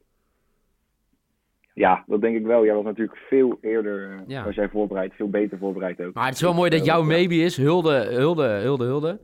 Ja, 1.74 2.04
dat 2.08 2.22
denk 2.22 2.36
ik 2.38 2.46
wel. 2.46 2.66
Jij 2.66 2.76
was 2.76 2.84
natuurlijk 2.84 3.18
veel 3.18 3.58
eerder, 3.62 4.12
eh, 4.12 4.20
Ja. 4.28 4.44
was 4.44 4.56
jij 4.56 4.70
voorbereid, 4.70 5.14
veel 5.14 5.30
beter 5.30 5.58
voorbereid 5.58 6.02
ook. 6.02 6.14
Maar 6.14 6.26
het 6.26 6.36
is 6.36 6.42
wel 6.42 6.54
mooi 6.54 6.70
dat 6.70 6.86
jouw 6.86 7.04
maybe 7.04 7.36
is. 7.36 7.58
Hulde, 7.58 8.06
hulde, 8.10 8.48
hulde, 8.48 8.86
hulde. 8.86 9.20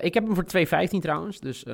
Ik 0.00 0.14
heb 0.14 0.24
hem 0.24 0.34
voor 0.34 0.44
2,15 0.44 1.00
trouwens, 1.00 1.40
dus 1.40 1.66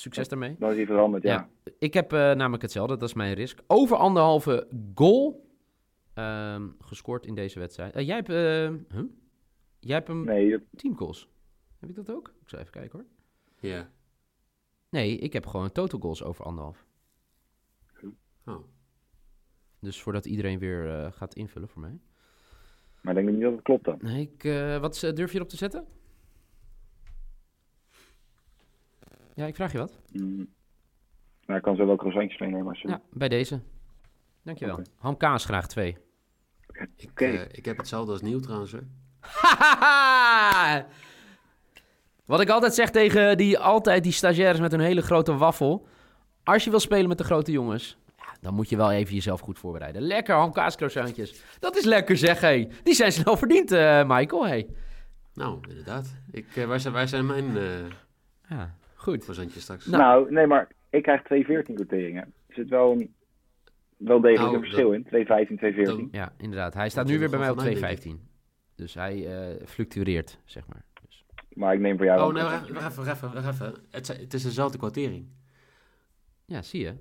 succes 0.00 0.28
daarmee. 0.28 0.56
Dan 0.58 0.70
is 0.70 0.76
hij 0.76 0.86
veranderd, 0.86 1.22
ja. 1.22 1.48
Ja. 1.64 1.72
Ik 1.78 1.94
heb 1.94 2.12
eh, 2.12 2.18
namelijk 2.18 2.62
hetzelfde, 2.62 2.96
dat 2.96 3.08
is 3.08 3.14
mijn 3.14 3.34
risk. 3.34 3.60
Over 3.66 3.96
anderhalve 3.96 4.68
goal 4.94 5.48
ehm, 6.14 6.68
gescoord 6.78 7.26
in 7.26 7.34
deze 7.34 7.58
wedstrijd. 7.58 7.94
Eh, 7.94 8.06
jij 8.06 8.16
hebt, 8.16 8.28
eh, 8.28 8.96
huh? 8.96 9.04
jij 9.80 9.94
hebt 9.94 10.08
hem 10.08 10.24
Nee, 10.24 10.50
dat- 10.50 10.60
10 10.76 10.96
goals. 10.96 11.28
Heb 11.80 11.88
ik 11.90 11.96
dat 11.96 12.10
ook? 12.10 12.28
Ik 12.42 12.48
zal 12.48 12.58
even 12.58 12.72
kijken 12.72 12.98
hoor. 12.98 13.08
Ja. 13.70 13.90
Nee, 14.88 15.18
ik 15.18 15.32
heb 15.32 15.46
gewoon 15.46 15.72
total 15.72 16.00
goals 16.00 16.22
over 16.22 16.44
anderhalf. 16.44 16.84
Oh. 18.46 18.64
Dus 19.80 20.02
voordat 20.02 20.26
iedereen 20.26 20.58
weer 20.58 20.88
eh, 20.90 21.12
gaat 21.12 21.34
invullen 21.34 21.68
voor 21.68 21.80
mij. 21.80 21.98
maar 23.02 23.16
ik 23.16 23.24
denk 23.24 23.34
niet 23.36 23.44
dat 23.44 23.52
het 23.52 23.62
klopt 23.62 23.84
dan. 23.84 23.98
Nee, 24.02 24.30
ik, 24.34 24.44
eh, 24.44 24.78
wat 24.78 25.00
durf 25.14 25.30
je 25.30 25.36
erop 25.36 25.48
te 25.48 25.56
zetten? 25.56 25.86
Ja, 29.40 29.46
ik 29.46 29.54
vraag 29.54 29.72
je 29.72 29.78
wat. 29.78 29.98
Mm. 30.12 30.48
Nou, 31.46 31.58
ik 31.58 31.62
kan 31.62 31.76
zo 31.76 31.86
wel 31.86 31.96
croissantjes 31.96 32.40
meenemen. 32.40 32.68
als 32.68 32.80
je- 32.80 32.88
Ja, 32.88 33.00
bij 33.10 33.28
deze. 33.28 33.60
Dankjewel. 34.42 34.74
Oké. 34.74 34.90
Ham 34.96 35.16
kaas 35.16 35.44
graag 35.44 35.66
twee. 35.68 35.96
Ik, 36.96 37.10
Oké. 37.10 37.24
eh, 37.24 37.42
ik 37.50 37.64
heb 37.64 37.76
hetzelfde 37.76 38.12
als 38.12 38.20
nieuw 38.20 38.38
trouwens. 38.40 38.72
Hè. 38.72 38.78
Hahaha! 39.20 40.86
Wat 42.24 42.40
ik 42.40 42.48
altijd 42.48 42.74
zeg 42.74 42.90
tegen 42.90 43.36
die, 43.36 43.58
altijd 43.58 44.02
die 44.02 44.12
stagiaires 44.12 44.60
met 44.60 44.72
een 44.72 44.80
hele 44.80 45.00
grote 45.02 45.36
waffel. 45.36 45.86
Als 46.44 46.64
je 46.64 46.70
wil 46.70 46.80
spelen 46.80 47.08
met 47.08 47.18
de 47.18 47.24
grote 47.24 47.52
jongens, 47.52 47.98
dan 48.40 48.54
moet 48.54 48.68
je 48.68 48.76
wel 48.76 48.90
even 48.92 49.14
jezelf 49.14 49.40
goed 49.40 49.58
voorbereiden. 49.58 50.02
Lekker 50.02 50.34
hamkaascroissantjes. 50.34 51.42
Dat 51.58 51.76
is 51.76 51.84
lekker 51.84 52.16
zeg, 52.16 52.40
hé. 52.40 52.68
Die 52.82 52.94
zijn 52.94 53.12
snel 53.12 53.36
verdiend, 53.36 53.72
eh, 53.72 54.04
Michael, 54.06 54.46
hé. 54.46 54.66
Nou, 55.34 55.58
inderdaad. 55.68 56.14
Ik, 56.30 56.56
eh, 56.56 56.64
waar, 56.64 56.80
zijn, 56.80 56.92
waar 56.94 57.08
zijn 57.08 57.26
mijn 57.26 57.56
eh 57.56 57.84
Ja, 58.48 58.74
goed. 59.02 59.24
verzandjes 59.24 59.62
straks? 59.62 59.86
Nou. 59.86 60.02
Nou, 60.02 60.32
nee, 60.32 60.46
maar 60.46 60.68
ik 60.90 61.02
krijg 61.02 61.22
2-14 61.22 61.74
quoteringen. 61.74 62.22
Er 62.46 62.54
zit 62.54 62.68
wel 62.68 62.92
een 62.92 63.14
wel 63.96 64.20
degelijk 64.20 64.52
Nou, 64.52 64.54
een 64.54 64.62
verschil 64.62 64.92
in. 64.92 66.04
2-15, 66.04 66.06
2-14. 66.06 66.10
Ja, 66.10 66.32
inderdaad. 66.38 66.74
Hij 66.74 66.88
staat 66.88 67.04
Dat 67.04 67.12
nu 67.12 67.18
weer 67.18 67.30
bij 67.30 67.38
mij 67.38 67.50
op 67.50 67.56
wel 67.56 67.64
van 67.64 67.80
mij, 67.80 67.96
denk 67.96 68.18
2,15. 68.20 68.28
Dus 68.74 68.94
hij 68.94 69.26
eh, 69.26 69.66
fluctueert, 69.66 70.38
zeg 70.44 70.66
maar. 70.66 70.84
Dus. 71.06 71.24
Maar 71.52 71.74
ik 71.74 71.80
neem 71.80 71.96
voor 71.96 72.06
jou 72.06 72.28
oh, 72.28 72.34
nee, 72.34 72.42
wacht 72.42 72.68
even, 72.68 73.04
wacht 73.04 73.08
even, 73.08 73.32
wacht. 73.32 73.80
Het, 73.90 74.08
het 74.08 74.34
is 74.34 74.42
dezelfde 74.42 74.78
kwartering. 74.78 75.26
Ja, 76.44 76.62
zie 76.62 76.80
je. 76.80 76.92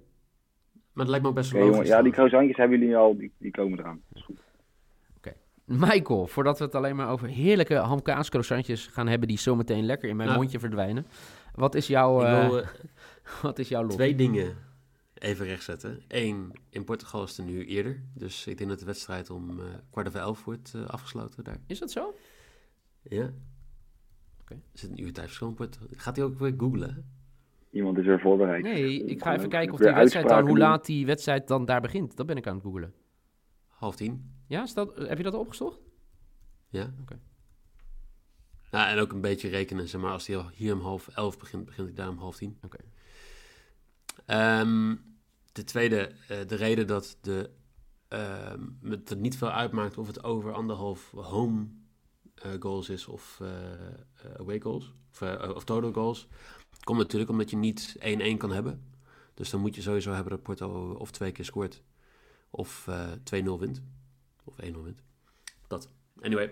Maar 0.94 1.08
het 1.08 1.08
lijkt 1.08 1.24
me 1.24 1.30
ook 1.30 1.36
best 1.36 1.50
Oké, 1.50 1.58
wel 1.58 1.66
jongen. 1.68 1.80
logisch. 1.82 1.98
Ja, 1.98 2.04
die 2.04 2.12
croissantjes 2.12 2.58
hebben 2.58 2.80
jullie 2.80 2.98
al, 2.98 3.18
die, 3.18 3.32
die 3.38 3.52
komen 3.52 3.80
eraan. 3.80 4.02
Dat 4.08 4.18
is 4.18 4.24
goed. 4.24 4.48
Michael, 5.70 6.28
voordat 6.28 6.58
we 6.58 6.64
het 6.66 6.76
alleen 6.76 6.96
maar 6.96 7.10
over 7.10 7.28
heerlijke 7.28 7.76
hamkaas 7.76 8.30
croissantjes 8.30 8.88
gaan 8.88 9.08
hebben... 9.08 9.28
die 9.28 9.40
zometeen 9.40 9.86
lekker 9.86 10.10
in 10.10 10.16
mijn 10.16 10.28
Nou. 10.28 10.40
mondje 10.40 10.60
verdwijnen. 10.60 11.06
Wat 11.60 11.76
is 11.76 11.88
jouw, 11.88 12.22
eh, 12.22 12.48
wil 12.48 12.60
eh, 12.60 12.68
wat 13.42 13.60
is 13.60 13.68
jouw 13.70 13.82
lot? 13.82 13.92
twee 13.92 14.16
dingen 14.16 14.58
even 15.14 15.46
rechtzetten. 15.46 16.02
Eén, 16.08 16.52
in 16.70 16.84
Portugal 16.84 17.24
is 17.24 17.38
het 17.38 17.48
uur 17.48 17.66
eerder. 17.66 18.04
Dus 18.14 18.48
ik 18.48 18.58
denk 18.58 18.70
dat 18.70 18.80
de 18.80 18.86
wedstrijd 18.86 19.30
om 19.30 19.60
eh, 19.60 19.66
kwart 19.90 20.08
over 20.08 20.20
elf 20.20 20.44
wordt 20.44 20.76
afgesloten 20.88 21.44
daar. 21.44 21.58
Is 21.68 21.80
dat 21.80 21.92
zo? 21.92 22.16
Ja. 23.02 23.34
Oké. 24.42 24.54
Er 24.54 24.80
zit 24.80 24.90
een 24.90 25.02
uur 25.02 25.14
tijdverschil 25.14 25.48
in 25.48 25.54
Portugal. 25.54 25.88
Gaat 25.92 26.16
hij 26.16 26.26
ook 26.26 26.40
weer 26.40 26.54
googlen? 26.58 27.06
Iemand 27.72 27.98
is 27.98 28.06
weer 28.06 28.20
voorbereid. 28.20 28.64
Nee, 28.64 29.06
ik 29.06 29.24
ga 29.24 29.36
even 29.36 29.50
kijken 29.50 29.74
of 29.74 29.80
die 29.80 29.94
wedstrijd 29.94 30.28
dan, 30.28 30.48
hoe 30.48 30.58
laat 30.58 30.86
die 30.86 31.06
wedstrijd 31.06 31.48
dan 31.48 31.66
daar 31.66 31.82
begint. 31.82 32.18
Dat 32.18 32.26
ben 32.26 32.38
ik 32.38 32.48
aan 32.48 32.54
het 32.54 32.64
googelen. 32.64 32.94
Half 33.68 33.96
tien. 33.96 34.34
Ja, 34.48 34.64
is 34.64 34.74
dat, 34.74 34.98
heb 34.98 35.18
je 35.18 35.24
dat 35.24 35.34
opgezocht? 35.34 35.80
Ja. 36.70 36.94
Oké. 37.02 37.20
Nou, 38.72 38.88
en 38.90 39.00
ook 39.00 39.12
een 39.12 39.22
beetje 39.22 39.50
rekenen, 39.50 39.88
zeg 39.88 40.02
maar. 40.02 40.12
Als 40.12 40.28
hij 40.28 40.46
hier 40.54 40.74
om 40.74 40.82
half 40.82 41.08
elf 41.08 41.38
begint, 41.38 41.66
begint 41.66 41.88
hij 41.88 41.96
daar 41.96 42.10
om 42.10 42.18
half 42.18 42.36
tien. 42.36 42.58
Oké. 42.64 42.78
Ehm, 44.26 44.96
de 45.52 45.64
tweede, 45.64 46.12
eh, 46.28 46.38
de 46.48 46.56
reden 46.56 46.88
dat 46.88 47.18
de, 47.22 47.50
ehm, 48.08 48.64
het 48.84 49.10
er 49.10 49.18
niet 49.18 49.38
veel 49.38 49.52
uitmaakt 49.52 49.98
of 49.98 50.08
het 50.08 50.24
over 50.24 50.54
anderhalf 50.54 51.12
home 51.12 51.68
eh, 52.36 52.52
goals 52.60 52.90
is 52.90 53.08
of 53.08 53.40
eh, 53.42 54.40
away 54.40 54.60
goals, 54.60 54.94
of, 55.12 55.22
of 55.56 55.64
total 55.64 55.94
goals, 55.94 56.28
komt 56.84 56.98
natuurlijk 56.98 57.32
omdat 57.32 57.50
je 57.50 57.58
niet 57.58 57.96
1-1 58.00 58.38
kan 58.38 58.52
hebben. 58.52 58.84
Dus 59.34 59.50
dan 59.50 59.62
moet 59.62 59.76
je 59.76 59.82
sowieso 59.82 60.12
hebben 60.12 60.32
dat 60.32 60.44
Porto 60.44 60.94
of 60.94 61.12
twee 61.12 61.32
keer 61.32 61.46
scoort, 61.46 61.82
of 62.50 62.88
eh 62.88 63.12
2-0 63.24 63.60
wint, 63.60 63.82
of 64.44 64.56
1-0 64.62 64.84
wint. 64.84 65.04
Dat. 65.68 65.90
Anyway, 66.22 66.52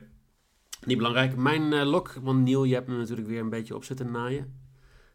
niet 0.86 0.98
belangrijk. 0.98 1.36
Mijn 1.36 1.74
eh, 1.74 1.86
lok, 1.86 2.14
want 2.22 2.44
Niel, 2.44 2.64
je 2.64 2.74
hebt 2.74 2.88
me 2.88 2.98
natuurlijk 2.98 3.28
weer 3.28 3.40
een 3.40 3.50
beetje 3.50 3.76
op 3.76 3.84
zitten 3.84 4.12
naaien. 4.12 4.60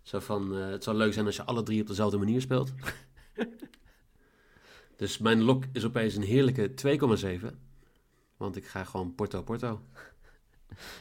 Zo 0.03 0.18
van, 0.18 0.57
eh, 0.57 0.68
het 0.68 0.85
zou 0.85 0.96
leuk 0.96 1.12
zijn 1.12 1.27
als 1.27 1.37
je 1.37 1.44
alle 1.44 1.62
drie 1.62 1.81
op 1.81 1.87
dezelfde 1.87 2.18
manier 2.18 2.40
speelt. 2.40 2.72
Dus 4.96 5.18
mijn 5.18 5.42
lok 5.42 5.64
is 5.72 5.85
opeens 5.85 6.14
een 6.14 6.22
heerlijke 6.22 6.70
2,7. 7.40 7.46
Want 8.37 8.57
ik 8.57 8.66
ga 8.66 8.85
gewoon 8.85 9.14
Porto-Porto. 9.14 9.81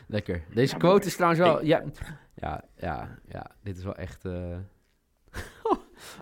Lekker. 0.07 0.43
Deze 0.53 0.77
quote 0.77 1.07
is 1.07 1.15
trouwens 1.15 1.41
wel... 1.41 1.65
Ja, 1.65 1.83
ja, 2.35 2.63
ja, 2.77 3.19
ja. 3.27 3.55
Dit 3.63 3.77
is 3.77 3.83
wel 3.83 3.95
echt... 3.95 4.25
eh, 4.25 4.57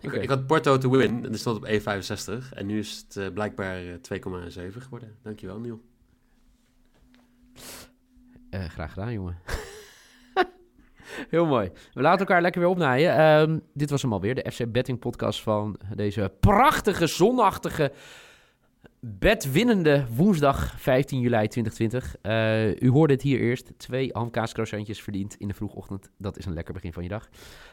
Ik, 0.22 0.30
had 0.30 0.48
Porto 0.48 0.78
to 0.78 0.90
win 0.90 1.26
en 1.26 1.32
er 1.32 1.38
stond 1.38 1.58
op 1.58 1.68
1,65. 1.68 2.54
En 2.54 2.66
nu 2.66 2.80
is 2.80 3.06
het 3.10 3.34
blijkbaar 3.34 3.78
eh, 3.78 3.94
2,7 3.94 4.78
geworden. 4.78 5.18
Dankjewel, 5.22 5.60
Niel. 5.60 5.82
Eh, 8.50 8.64
graag 8.64 8.94
gedaan, 8.94 9.14
jongen. 9.14 9.38
Heel 11.30 11.46
mooi. 11.46 11.72
We 11.94 12.02
laten 12.02 12.20
elkaar 12.20 12.42
lekker 12.42 12.62
weer 12.62 12.70
opnaaien. 12.70 13.16
Ehm, 13.16 13.60
dit 13.74 13.90
was 13.90 14.02
hem 14.02 14.14
alweer, 14.14 14.36
de 14.36 14.52
FC 14.52 14.72
Betting 14.72 15.00
podcast 15.00 15.42
van 15.42 15.80
deze 15.96 16.34
prachtige, 16.40 17.08
zonnachtige, 17.08 17.92
bedwinnende 19.00 20.06
woensdag 20.16 20.80
15 20.80 21.20
juli 21.20 21.48
2020. 21.48 22.16
Eh, 22.22 22.82
u 22.82 22.90
hoorde 22.90 23.14
het 23.14 23.22
hier 23.22 23.40
eerst. 23.40 23.72
Twee 23.78 24.10
hamkaascroissantjes 24.14 25.02
verdiend 25.02 25.36
in 25.36 25.48
de 25.48 25.54
vroegochtend. 25.54 26.10
Dat 26.18 26.38
is 26.38 26.46
een 26.46 26.54
lekker 26.54 26.74
begin 26.74 26.94
van 26.94 27.04
je 27.04 27.10
dag. 27.10 27.30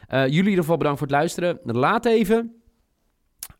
Eh, 0.07 0.19
jullie 0.19 0.39
in 0.39 0.45
ieder 0.45 0.59
geval 0.59 0.77
bedankt 0.77 0.99
voor 0.99 1.07
het 1.07 1.15
luisteren. 1.15 1.59
Laat 1.63 2.05
even 2.05 2.61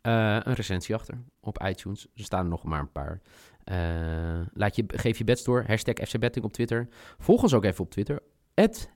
een 0.02 0.54
recensie 0.54 0.96
achter 0.96 1.24
op 1.40 1.64
iTunes. 1.64 2.08
Er 2.16 2.24
staan 2.24 2.48
nog 2.48 2.64
maar 2.64 2.80
een 2.80 2.92
paar. 2.92 3.22
Eh, 3.68 4.40
laat 4.54 4.76
je, 4.76 4.84
geef 4.88 5.18
je 5.18 5.24
bets 5.24 5.44
door. 5.44 5.64
Hashtag 5.68 6.08
FC 6.08 6.20
Betting 6.20 6.46
op 6.46 6.54
Twitter. 6.54 6.88
Volg 7.18 7.42
ons 7.42 7.54
ook 7.54 7.64
even 7.64 7.84
op 7.84 7.92
Twitter. 7.92 8.20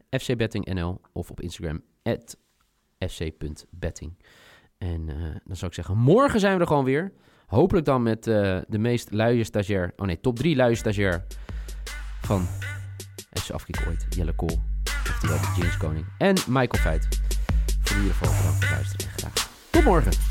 FCBettingNL 0.10 1.01
of 1.12 1.31
op 1.31 1.41
Instagram. 1.41 1.81
fc.betting. 2.97 4.17
En 4.77 5.10
eh, 5.10 5.15
dan 5.43 5.55
zou 5.55 5.65
ik 5.65 5.73
zeggen, 5.73 5.97
morgen 5.97 6.39
zijn 6.39 6.53
we 6.55 6.62
er 6.62 6.67
gewoon 6.67 6.84
weer. 6.84 7.12
Hopelijk 7.45 7.86
dan 7.86 8.03
met 8.03 8.27
eh, 8.27 8.60
de 8.67 8.77
meest 8.77 9.12
luie 9.12 9.43
stagiair. 9.43 9.93
Oh 9.95 10.05
nee, 10.05 10.19
top 10.19 10.36
3 10.36 10.55
luie 10.55 10.75
stagiair 10.75 11.25
van 12.21 12.41
FC 13.34 13.49
Afkiek 13.49 13.84
ooit. 13.88 14.05
Jelle 14.10 14.36
Kool. 14.36 14.60
Oftewel 15.10 15.38
James 15.57 15.77
Koning. 15.77 16.05
En 16.17 16.36
Michael 16.47 16.84
Feit. 16.84 17.07
Voor 17.81 17.95
in 17.95 18.01
ieder 18.01 18.17
geval 18.17 18.38
bedankt 18.38 18.57
voor 18.57 18.67
het 18.67 18.75
luisteren. 18.75 19.13
Graag. 19.17 19.49
Tot 19.69 19.84
morgen. 19.84 20.31